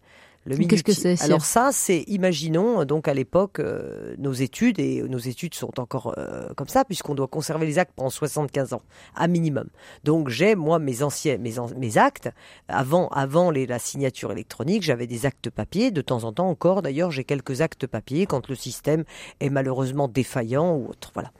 Qu'est-ce 0.48 0.82
que 0.82 0.92
c'est 0.92 1.22
Alors 1.22 1.44
ça, 1.44 1.70
c'est, 1.72 2.02
imaginons, 2.08 2.84
donc 2.84 3.06
à 3.06 3.14
l'époque, 3.14 3.60
euh, 3.60 4.14
nos 4.18 4.32
études, 4.32 4.80
et 4.80 5.02
nos 5.02 5.18
études 5.18 5.54
sont 5.54 5.78
encore 5.78 6.14
euh, 6.18 6.48
comme 6.56 6.66
ça, 6.68 6.84
puisqu'on 6.84 7.14
doit 7.14 7.28
conserver 7.28 7.64
les 7.64 7.78
actes 7.78 7.92
pendant 7.94 8.10
75 8.10 8.72
ans, 8.72 8.82
à 9.14 9.28
minimum. 9.28 9.68
Donc 10.02 10.28
j'ai, 10.28 10.56
moi, 10.56 10.80
mes 10.80 11.04
anciens, 11.04 11.38
mes, 11.38 11.54
mes 11.76 11.96
actes, 11.96 12.28
avant, 12.66 13.08
avant 13.08 13.50
les, 13.50 13.66
la 13.66 13.78
signature 13.78 14.32
électronique, 14.32 14.82
j'avais 14.82 15.06
des 15.06 15.26
actes 15.26 15.48
papier, 15.48 15.92
de 15.92 16.00
temps 16.00 16.24
en 16.24 16.32
temps 16.32 16.48
encore, 16.48 16.82
d'ailleurs, 16.82 17.12
j'ai 17.12 17.24
quelques 17.24 17.60
actes 17.60 17.86
papier 17.86 18.26
quand 18.26 18.48
le 18.48 18.56
système 18.56 19.04
est 19.38 19.50
malheureusement 19.50 20.08
défaillant 20.08 20.74
ou 20.74 20.88
autre. 20.88 21.12
Voilà. 21.14 21.30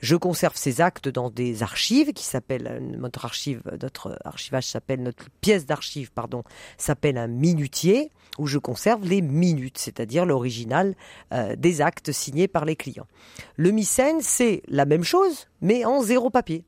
Je 0.00 0.16
conserve 0.16 0.56
ces 0.56 0.80
actes 0.80 1.08
dans 1.08 1.28
des 1.28 1.62
archives 1.62 2.14
qui 2.14 2.24
s'appellent, 2.24 2.82
notre 2.98 3.26
archive, 3.26 3.62
notre 3.82 4.18
archivage 4.24 4.66
s'appelle, 4.66 5.02
notre 5.02 5.26
pièce 5.42 5.66
d'archive, 5.66 6.10
pardon, 6.12 6.42
s'appelle 6.78 7.18
un 7.18 7.26
minutier, 7.26 8.10
où 8.38 8.45
je 8.46 8.58
conserve 8.58 9.04
les 9.04 9.22
minutes, 9.22 9.78
c'est-à-dire 9.78 10.26
l'original 10.26 10.94
euh, 11.32 11.56
des 11.56 11.80
actes 11.80 12.12
signés 12.12 12.48
par 12.48 12.64
les 12.64 12.76
clients. 12.76 13.06
Le 13.56 13.70
Mycène, 13.70 14.20
c'est 14.20 14.62
la 14.68 14.84
même 14.84 15.04
chose, 15.04 15.46
mais 15.60 15.84
en 15.84 16.02
zéro 16.02 16.30
papier. 16.30 16.64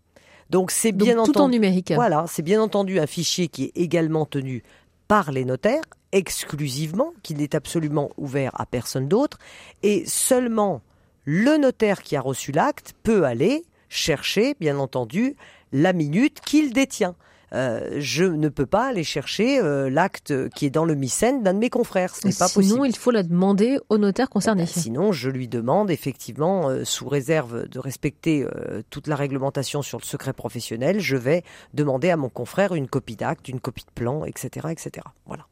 Donc 0.50 0.70
c'est 0.70 0.92
bien 0.92 1.18
entendu 1.18 1.32
tout 1.32 1.40
en 1.40 1.48
numérique. 1.48 1.92
Voilà, 1.94 2.24
c'est 2.26 2.42
bien 2.42 2.62
entendu 2.62 2.98
un 2.98 3.06
fichier 3.06 3.48
qui 3.48 3.64
est 3.64 3.72
également 3.76 4.24
tenu 4.24 4.62
par 5.06 5.30
les 5.32 5.44
notaires 5.44 5.82
exclusivement, 6.12 7.12
qu'il 7.22 7.36
n'est 7.38 7.54
absolument 7.54 8.10
ouvert 8.16 8.52
à 8.58 8.66
personne 8.66 9.08
d'autre, 9.08 9.38
et 9.82 10.04
seulement 10.06 10.80
le 11.24 11.58
notaire 11.58 12.02
qui 12.02 12.16
a 12.16 12.20
reçu 12.20 12.52
l'acte 12.52 12.94
peut 13.02 13.24
aller 13.24 13.64
chercher, 13.88 14.54
bien 14.60 14.78
entendu, 14.78 15.36
la 15.72 15.92
minute 15.92 16.40
qu'il 16.40 16.72
détient. 16.72 17.14
Euh, 17.54 17.96
je 17.98 18.24
ne 18.24 18.48
peux 18.48 18.66
pas 18.66 18.88
aller 18.88 19.04
chercher 19.04 19.60
euh, 19.60 19.88
l'acte 19.90 20.48
qui 20.50 20.66
est 20.66 20.70
dans 20.70 20.84
le 20.84 20.94
mycène 20.94 21.42
d'un 21.42 21.54
de 21.54 21.58
mes 21.58 21.70
confrères. 21.70 22.14
Ce 22.14 22.26
n'est 22.26 22.32
pas 22.32 22.48
sinon, 22.48 22.76
possible. 22.76 22.88
il 22.88 22.96
faut 22.96 23.10
la 23.10 23.22
demander 23.22 23.78
au 23.88 23.98
notaire 23.98 24.28
concerné. 24.28 24.66
Sinon, 24.66 25.12
je 25.12 25.30
lui 25.30 25.48
demande 25.48 25.90
effectivement, 25.90 26.68
euh, 26.68 26.84
sous 26.84 27.08
réserve 27.08 27.68
de 27.68 27.78
respecter 27.78 28.46
toute 28.90 29.06
la 29.06 29.16
réglementation 29.16 29.82
sur 29.82 29.98
le 29.98 30.04
secret 30.04 30.32
professionnel, 30.32 31.00
je 31.00 31.16
vais 31.16 31.42
demander 31.74 32.10
à 32.10 32.16
mon 32.16 32.28
confrère 32.28 32.74
une 32.74 32.88
copie 32.88 33.16
d'acte, 33.16 33.48
une 33.48 33.60
copie 33.60 33.84
de 33.84 33.90
plan, 33.92 34.24
etc., 34.24 34.68
etc. 34.70 35.06
Voilà. 35.26 35.46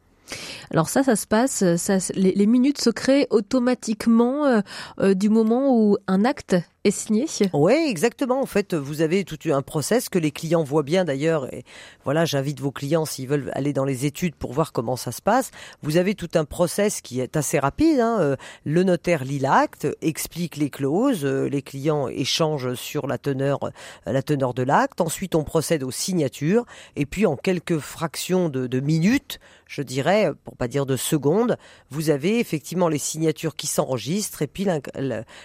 Alors 0.70 0.88
ça, 0.88 1.02
ça 1.02 1.16
se 1.16 1.26
passe, 1.26 1.76
ça, 1.76 1.98
les, 2.14 2.32
les 2.32 2.46
minutes 2.46 2.80
se 2.80 2.90
créent 2.90 3.26
automatiquement 3.30 4.44
euh, 4.46 4.60
euh, 5.00 5.14
du 5.14 5.28
moment 5.28 5.76
où 5.76 5.96
un 6.06 6.24
acte 6.24 6.56
est 6.86 6.90
signé. 6.90 7.26
Oui, 7.52 7.74
exactement. 7.88 8.40
En 8.40 8.46
fait, 8.46 8.74
vous 8.74 9.00
avez 9.00 9.24
tout 9.24 9.38
un 9.46 9.62
process 9.62 10.08
que 10.08 10.18
les 10.18 10.30
clients 10.30 10.62
voient 10.62 10.82
bien 10.82 11.04
d'ailleurs. 11.04 11.52
Et 11.52 11.64
voilà, 12.04 12.24
j'invite 12.24 12.60
vos 12.60 12.70
clients 12.70 13.04
s'ils 13.04 13.28
veulent 13.28 13.50
aller 13.54 13.72
dans 13.72 13.84
les 13.84 14.06
études 14.06 14.34
pour 14.34 14.52
voir 14.52 14.72
comment 14.72 14.96
ça 14.96 15.12
se 15.12 15.22
passe. 15.22 15.50
Vous 15.82 15.96
avez 15.96 16.14
tout 16.14 16.30
un 16.34 16.44
process 16.44 17.00
qui 17.00 17.20
est 17.20 17.36
assez 17.36 17.58
rapide. 17.58 18.00
Hein. 18.00 18.18
Euh, 18.20 18.36
le 18.64 18.82
notaire 18.82 19.24
lit 19.24 19.38
l'acte, 19.38 19.86
explique 20.02 20.56
les 20.56 20.70
clauses, 20.70 21.24
les 21.24 21.62
clients 21.62 22.08
échangent 22.08 22.74
sur 22.74 23.06
la 23.06 23.18
teneur, 23.18 23.58
la 24.06 24.22
teneur 24.22 24.54
de 24.54 24.62
l'acte. 24.62 25.00
Ensuite, 25.00 25.34
on 25.34 25.44
procède 25.44 25.82
aux 25.82 25.90
signatures 25.90 26.64
et 26.94 27.06
puis 27.06 27.26
en 27.26 27.36
quelques 27.36 27.78
fractions 27.78 28.48
de, 28.48 28.66
de 28.66 28.80
minutes, 28.80 29.40
je 29.66 29.82
dirais, 29.82 30.30
pour 30.44 30.56
pas 30.56 30.68
dire 30.68 30.86
de 30.86 30.96
secondes, 30.96 31.56
vous 31.90 32.10
avez 32.10 32.38
effectivement 32.38 32.88
les 32.88 32.98
signatures 32.98 33.56
qui 33.56 33.66
s'enregistrent 33.66 34.42
et 34.42 34.46
puis 34.46 34.66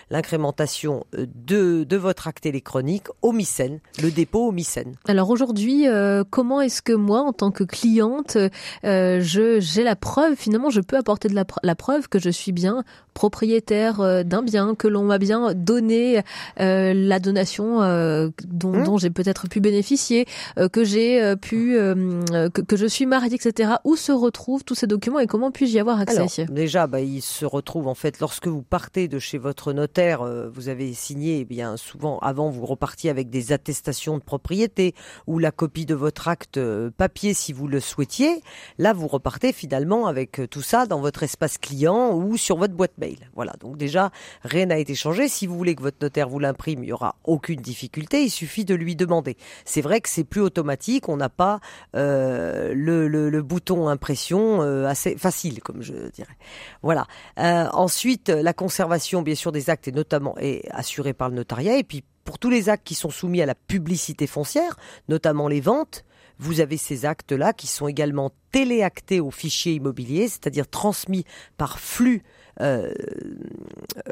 l'incrémentation 0.09 1.05
euh, 1.15 1.25
de, 1.35 1.83
de 1.83 1.97
votre 1.97 2.27
acte 2.27 2.45
électronique 2.45 3.07
au 3.21 3.31
MICEN, 3.31 3.79
le 4.01 4.11
dépôt 4.11 4.47
au 4.47 4.51
MICEN. 4.51 4.93
Alors 5.07 5.29
aujourd'hui, 5.29 5.87
euh, 5.87 6.23
comment 6.29 6.61
est-ce 6.61 6.81
que 6.81 6.93
moi, 6.93 7.21
en 7.21 7.33
tant 7.33 7.51
que 7.51 7.63
cliente, 7.63 8.37
euh, 8.83 9.19
je 9.21 9.59
j'ai 9.59 9.83
la 9.83 9.95
preuve, 9.95 10.35
finalement, 10.35 10.69
je 10.69 10.81
peux 10.81 10.97
apporter 10.97 11.27
de 11.27 11.35
la 11.35 11.75
preuve 11.75 12.07
que 12.09 12.19
je 12.19 12.29
suis 12.29 12.51
bien 12.51 12.83
propriétaire 13.13 14.01
euh, 14.01 14.23
d'un 14.23 14.41
bien, 14.41 14.75
que 14.75 14.87
l'on 14.87 15.03
m'a 15.03 15.17
bien 15.17 15.53
donné 15.53 16.21
euh, 16.59 16.93
la 16.93 17.19
donation 17.19 17.81
euh, 17.81 18.29
dont, 18.45 18.73
mmh. 18.73 18.83
dont 18.83 18.97
j'ai 18.97 19.09
peut-être 19.09 19.47
pu 19.47 19.59
bénéficier, 19.59 20.25
que 20.71 20.83
j'ai 20.83 21.35
pu, 21.37 21.73
que, 21.75 22.61
que, 22.61 22.77
je 22.77 22.85
suis 22.85 23.05
mariée, 23.05 23.35
etc. 23.35 23.73
Où 23.83 23.95
se 23.95 24.11
retrouvent 24.11 24.63
tous 24.63 24.75
ces 24.75 24.87
documents 24.87 25.19
et 25.19 25.27
comment 25.27 25.51
puis-je 25.51 25.75
y 25.75 25.79
avoir 25.79 25.99
accès 25.99 26.17
Alors, 26.17 26.51
Déjà, 26.51 26.87
bah, 26.87 27.01
ils 27.01 27.21
se 27.21 27.45
retrouvent 27.45 27.87
en 27.87 27.95
fait 27.95 28.19
lorsque 28.19 28.47
vous 28.47 28.61
partez 28.61 29.07
de 29.07 29.19
chez 29.19 29.37
votre 29.37 29.73
notaire, 29.73 30.23
vous 30.53 30.69
avez 30.69 30.93
signé, 30.93 31.39
eh 31.39 31.45
bien 31.45 31.77
souvent 31.77 32.19
avant 32.19 32.49
vous 32.49 32.65
repartiez 32.65 33.09
avec 33.09 33.29
des 33.29 33.51
attestations 33.51 34.17
de 34.17 34.23
propriété 34.23 34.93
ou 35.27 35.39
la 35.39 35.51
copie 35.51 35.85
de 35.85 35.95
votre 35.95 36.27
acte 36.27 36.59
papier 36.97 37.33
si 37.33 37.53
vous 37.53 37.67
le 37.67 37.79
souhaitiez. 37.79 38.41
Là, 38.77 38.93
vous 38.93 39.07
repartez 39.07 39.53
finalement 39.53 40.07
avec 40.07 40.41
tout 40.49 40.61
ça 40.61 40.85
dans 40.85 41.01
votre 41.01 41.23
espace 41.23 41.57
client 41.57 42.15
ou 42.15 42.37
sur 42.37 42.57
votre 42.57 42.73
boîte 42.73 42.91
Voilà, 43.35 43.53
donc 43.59 43.77
déjà, 43.77 44.11
rien 44.43 44.67
n'a 44.67 44.77
été 44.77 44.95
changé. 44.95 45.27
Si 45.27 45.47
vous 45.47 45.57
voulez 45.57 45.75
que 45.75 45.81
votre 45.81 45.97
notaire 46.01 46.29
vous 46.29 46.39
l'imprime, 46.39 46.83
il 46.83 46.87
n'y 46.87 46.93
aura 46.93 47.15
aucune 47.23 47.61
difficulté, 47.61 48.23
il 48.23 48.29
suffit 48.29 48.65
de 48.65 48.75
lui 48.75 48.95
demander. 48.95 49.37
C'est 49.65 49.81
vrai 49.81 50.01
que 50.01 50.09
c'est 50.09 50.23
plus 50.23 50.41
automatique, 50.41 51.09
on 51.09 51.17
n'a 51.17 51.29
pas 51.29 51.59
euh, 51.95 52.73
le, 52.75 53.41
bouton 53.41 53.87
impression 53.87 54.61
euh, 54.61 54.85
assez 54.85 55.17
facile, 55.17 55.61
comme 55.61 55.81
je 55.81 56.09
dirais. 56.11 56.37
Voilà. 56.83 57.07
Euh, 57.39 57.67
ensuite, 57.73 58.29
la 58.29 58.53
conservation, 58.53 59.21
bien 59.21 59.35
sûr, 59.35 59.51
des 59.51 59.69
actes 59.69 59.87
est 59.87 59.95
notamment 59.95 60.35
est 60.37 60.69
assurée 60.71 61.13
par 61.13 61.29
le 61.29 61.35
notariat, 61.35 61.77
et 61.77 61.83
puis 61.83 62.03
pour 62.23 62.37
tous 62.37 62.49
les 62.49 62.69
actes 62.69 62.85
qui 62.85 62.95
sont 62.95 63.09
soumis 63.09 63.41
à 63.41 63.45
la 63.45 63.55
publicité 63.55 64.27
foncière, 64.27 64.77
notamment 65.09 65.47
les 65.47 65.61
ventes, 65.61 66.05
vous 66.41 66.59
avez 66.59 66.77
ces 66.77 67.05
actes-là 67.05 67.53
qui 67.53 67.67
sont 67.67 67.87
également 67.87 68.31
téléactés 68.51 69.19
au 69.19 69.29
fichier 69.29 69.73
immobilier, 69.73 70.27
c'est-à-dire 70.27 70.67
transmis 70.67 71.23
par 71.57 71.79
flux 71.79 72.23
euh, 72.59 72.91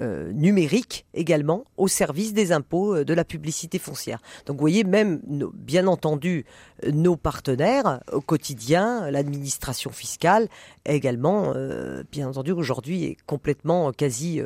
euh, 0.02 0.32
numérique 0.32 1.06
également 1.14 1.66
au 1.78 1.88
service 1.88 2.34
des 2.34 2.52
impôts 2.52 2.96
euh, 2.96 3.04
de 3.04 3.14
la 3.14 3.26
publicité 3.26 3.80
foncière. 3.80 4.20
Donc 4.46 4.56
vous 4.58 4.62
voyez, 4.62 4.84
même 4.84 5.20
bien 5.54 5.88
entendu 5.88 6.46
nos 6.92 7.18
partenaires 7.18 8.00
au 8.12 8.22
quotidien, 8.22 9.12
l'administration 9.12 9.92
fiscale 9.92 10.48
également, 10.86 11.54
bien 12.12 12.30
entendu 12.30 12.52
aujourd'hui 12.52 13.04
est 13.04 13.18
complètement 13.26 13.92
quasi 13.92 14.42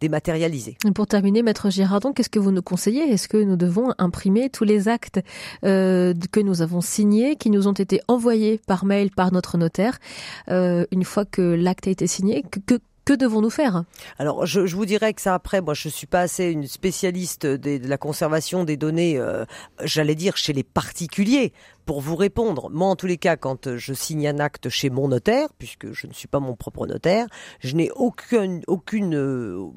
dématérialisée. 0.00 0.76
pour 0.94 1.06
terminer, 1.06 1.42
maître 1.42 1.70
Girardon, 1.70 2.12
qu'est-ce 2.12 2.28
que 2.28 2.38
vous 2.38 2.52
nous 2.52 2.62
conseillez? 2.62 3.10
Est-ce 3.10 3.28
que 3.28 3.38
nous 3.38 3.56
devons 3.56 3.94
imprimer 3.96 4.50
tous 4.50 4.64
les 4.64 4.88
actes 4.88 5.20
que 5.62 6.40
nous 6.40 6.60
avons 6.62 6.82
signés, 6.82 7.36
qui 7.36 7.48
nous 7.50 7.68
ont 7.68 7.72
été 7.72 8.00
envoyés 8.06 8.60
par 8.66 8.84
mail 8.84 9.10
par 9.10 9.32
notre 9.32 9.56
notaire, 9.56 9.98
une 10.48 11.04
fois 11.04 11.24
que 11.24 11.42
l'acte 11.42 11.86
a 11.86 11.90
été 11.90 12.06
signé? 12.06 12.44
Que 13.08 13.14
devons-nous 13.14 13.48
faire? 13.48 13.84
Alors, 14.18 14.44
je, 14.44 14.60
vous 14.60 14.84
dirais 14.84 15.14
que 15.14 15.22
ça 15.22 15.32
après, 15.32 15.62
moi, 15.62 15.72
je 15.72 15.88
suis 15.88 16.06
pas 16.06 16.20
assez 16.20 16.44
une 16.50 16.66
spécialiste 16.66 17.46
de 17.46 17.88
la 17.88 17.96
conservation 17.96 18.64
des 18.64 18.76
données, 18.76 19.16
euh, 19.16 19.46
j'allais 19.82 20.14
dire 20.14 20.36
chez 20.36 20.52
les 20.52 20.62
particuliers 20.62 21.54
pour 21.88 22.02
vous 22.02 22.16
répondre, 22.16 22.68
moi 22.68 22.88
en 22.88 22.96
tous 22.96 23.06
les 23.06 23.16
cas, 23.16 23.38
quand 23.38 23.78
je 23.78 23.94
signe 23.94 24.28
un 24.28 24.40
acte 24.40 24.68
chez 24.68 24.90
mon 24.90 25.08
notaire, 25.08 25.48
puisque 25.56 25.90
je 25.92 26.06
ne 26.06 26.12
suis 26.12 26.28
pas 26.28 26.38
mon 26.38 26.54
propre 26.54 26.86
notaire, 26.86 27.26
je 27.60 27.74
n'ai 27.74 27.90
aucune, 27.92 28.60
aucune 28.66 29.16
euh, 29.16 29.68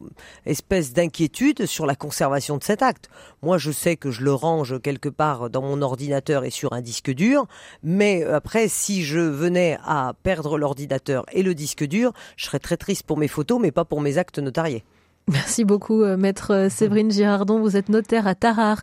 espèce 0.45 0.91
d'inquiétude 0.91 1.65
sur 1.65 1.85
la 1.85 1.95
conservation 1.95 2.57
de 2.57 2.65
cet 2.65 2.81
acte. 2.81 3.07
Moi, 3.41 3.57
je 3.57 3.71
sais 3.71 3.95
que 3.95 4.11
je 4.11 4.25
le 4.25 4.33
range 4.33 4.81
quelque 4.81 5.07
part 5.07 5.49
dans 5.49 5.61
mon 5.61 5.81
ordinateur 5.81 6.43
et 6.43 6.49
sur 6.49 6.73
un 6.73 6.81
disque 6.81 7.11
dur, 7.11 7.47
mais 7.81 8.25
après, 8.25 8.67
si 8.67 9.05
je 9.05 9.21
venais 9.21 9.77
à 9.85 10.13
perdre 10.21 10.57
l'ordinateur 10.57 11.23
et 11.31 11.43
le 11.43 11.55
disque 11.55 11.85
dur, 11.85 12.11
je 12.35 12.43
serais 12.43 12.59
très 12.59 12.75
triste 12.75 13.03
pour 13.03 13.17
mes 13.17 13.29
photos, 13.29 13.57
mais 13.61 13.71
pas 13.71 13.85
pour 13.85 14.01
mes 14.01 14.17
actes 14.17 14.39
notariés. 14.39 14.83
Merci 15.27 15.65
beaucoup, 15.65 16.03
euh, 16.03 16.17
maître 16.17 16.53
euh, 16.53 16.69
Séverine 16.69 17.11
Girardon. 17.11 17.59
Vous 17.59 17.77
êtes 17.77 17.89
notaire 17.89 18.27
à 18.27 18.35
Tarare 18.35 18.81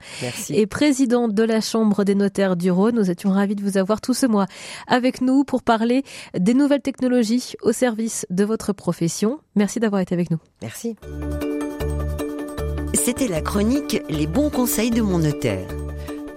et 0.50 0.66
présidente 0.66 1.34
de 1.34 1.42
la 1.42 1.60
Chambre 1.60 2.04
des 2.04 2.14
notaires 2.14 2.56
du 2.56 2.70
Rhône. 2.70 2.96
Nous 2.96 3.10
étions 3.10 3.30
ravis 3.30 3.54
de 3.54 3.62
vous 3.62 3.76
avoir 3.76 4.00
tout 4.00 4.14
ce 4.14 4.26
mois 4.26 4.46
avec 4.86 5.20
nous 5.20 5.44
pour 5.44 5.62
parler 5.62 6.04
des 6.38 6.54
nouvelles 6.54 6.82
technologies 6.82 7.54
au 7.62 7.72
service 7.72 8.26
de 8.30 8.44
votre 8.44 8.72
profession. 8.72 9.40
Merci 9.56 9.80
d'avoir 9.80 10.00
été 10.00 10.14
avec 10.14 10.30
nous. 10.30 10.38
Merci. 10.62 10.96
C'était 12.94 13.28
la 13.28 13.40
chronique 13.40 14.02
Les 14.08 14.26
bons 14.26 14.50
conseils 14.50 14.90
de 14.90 15.02
mon 15.02 15.18
notaire. 15.18 15.68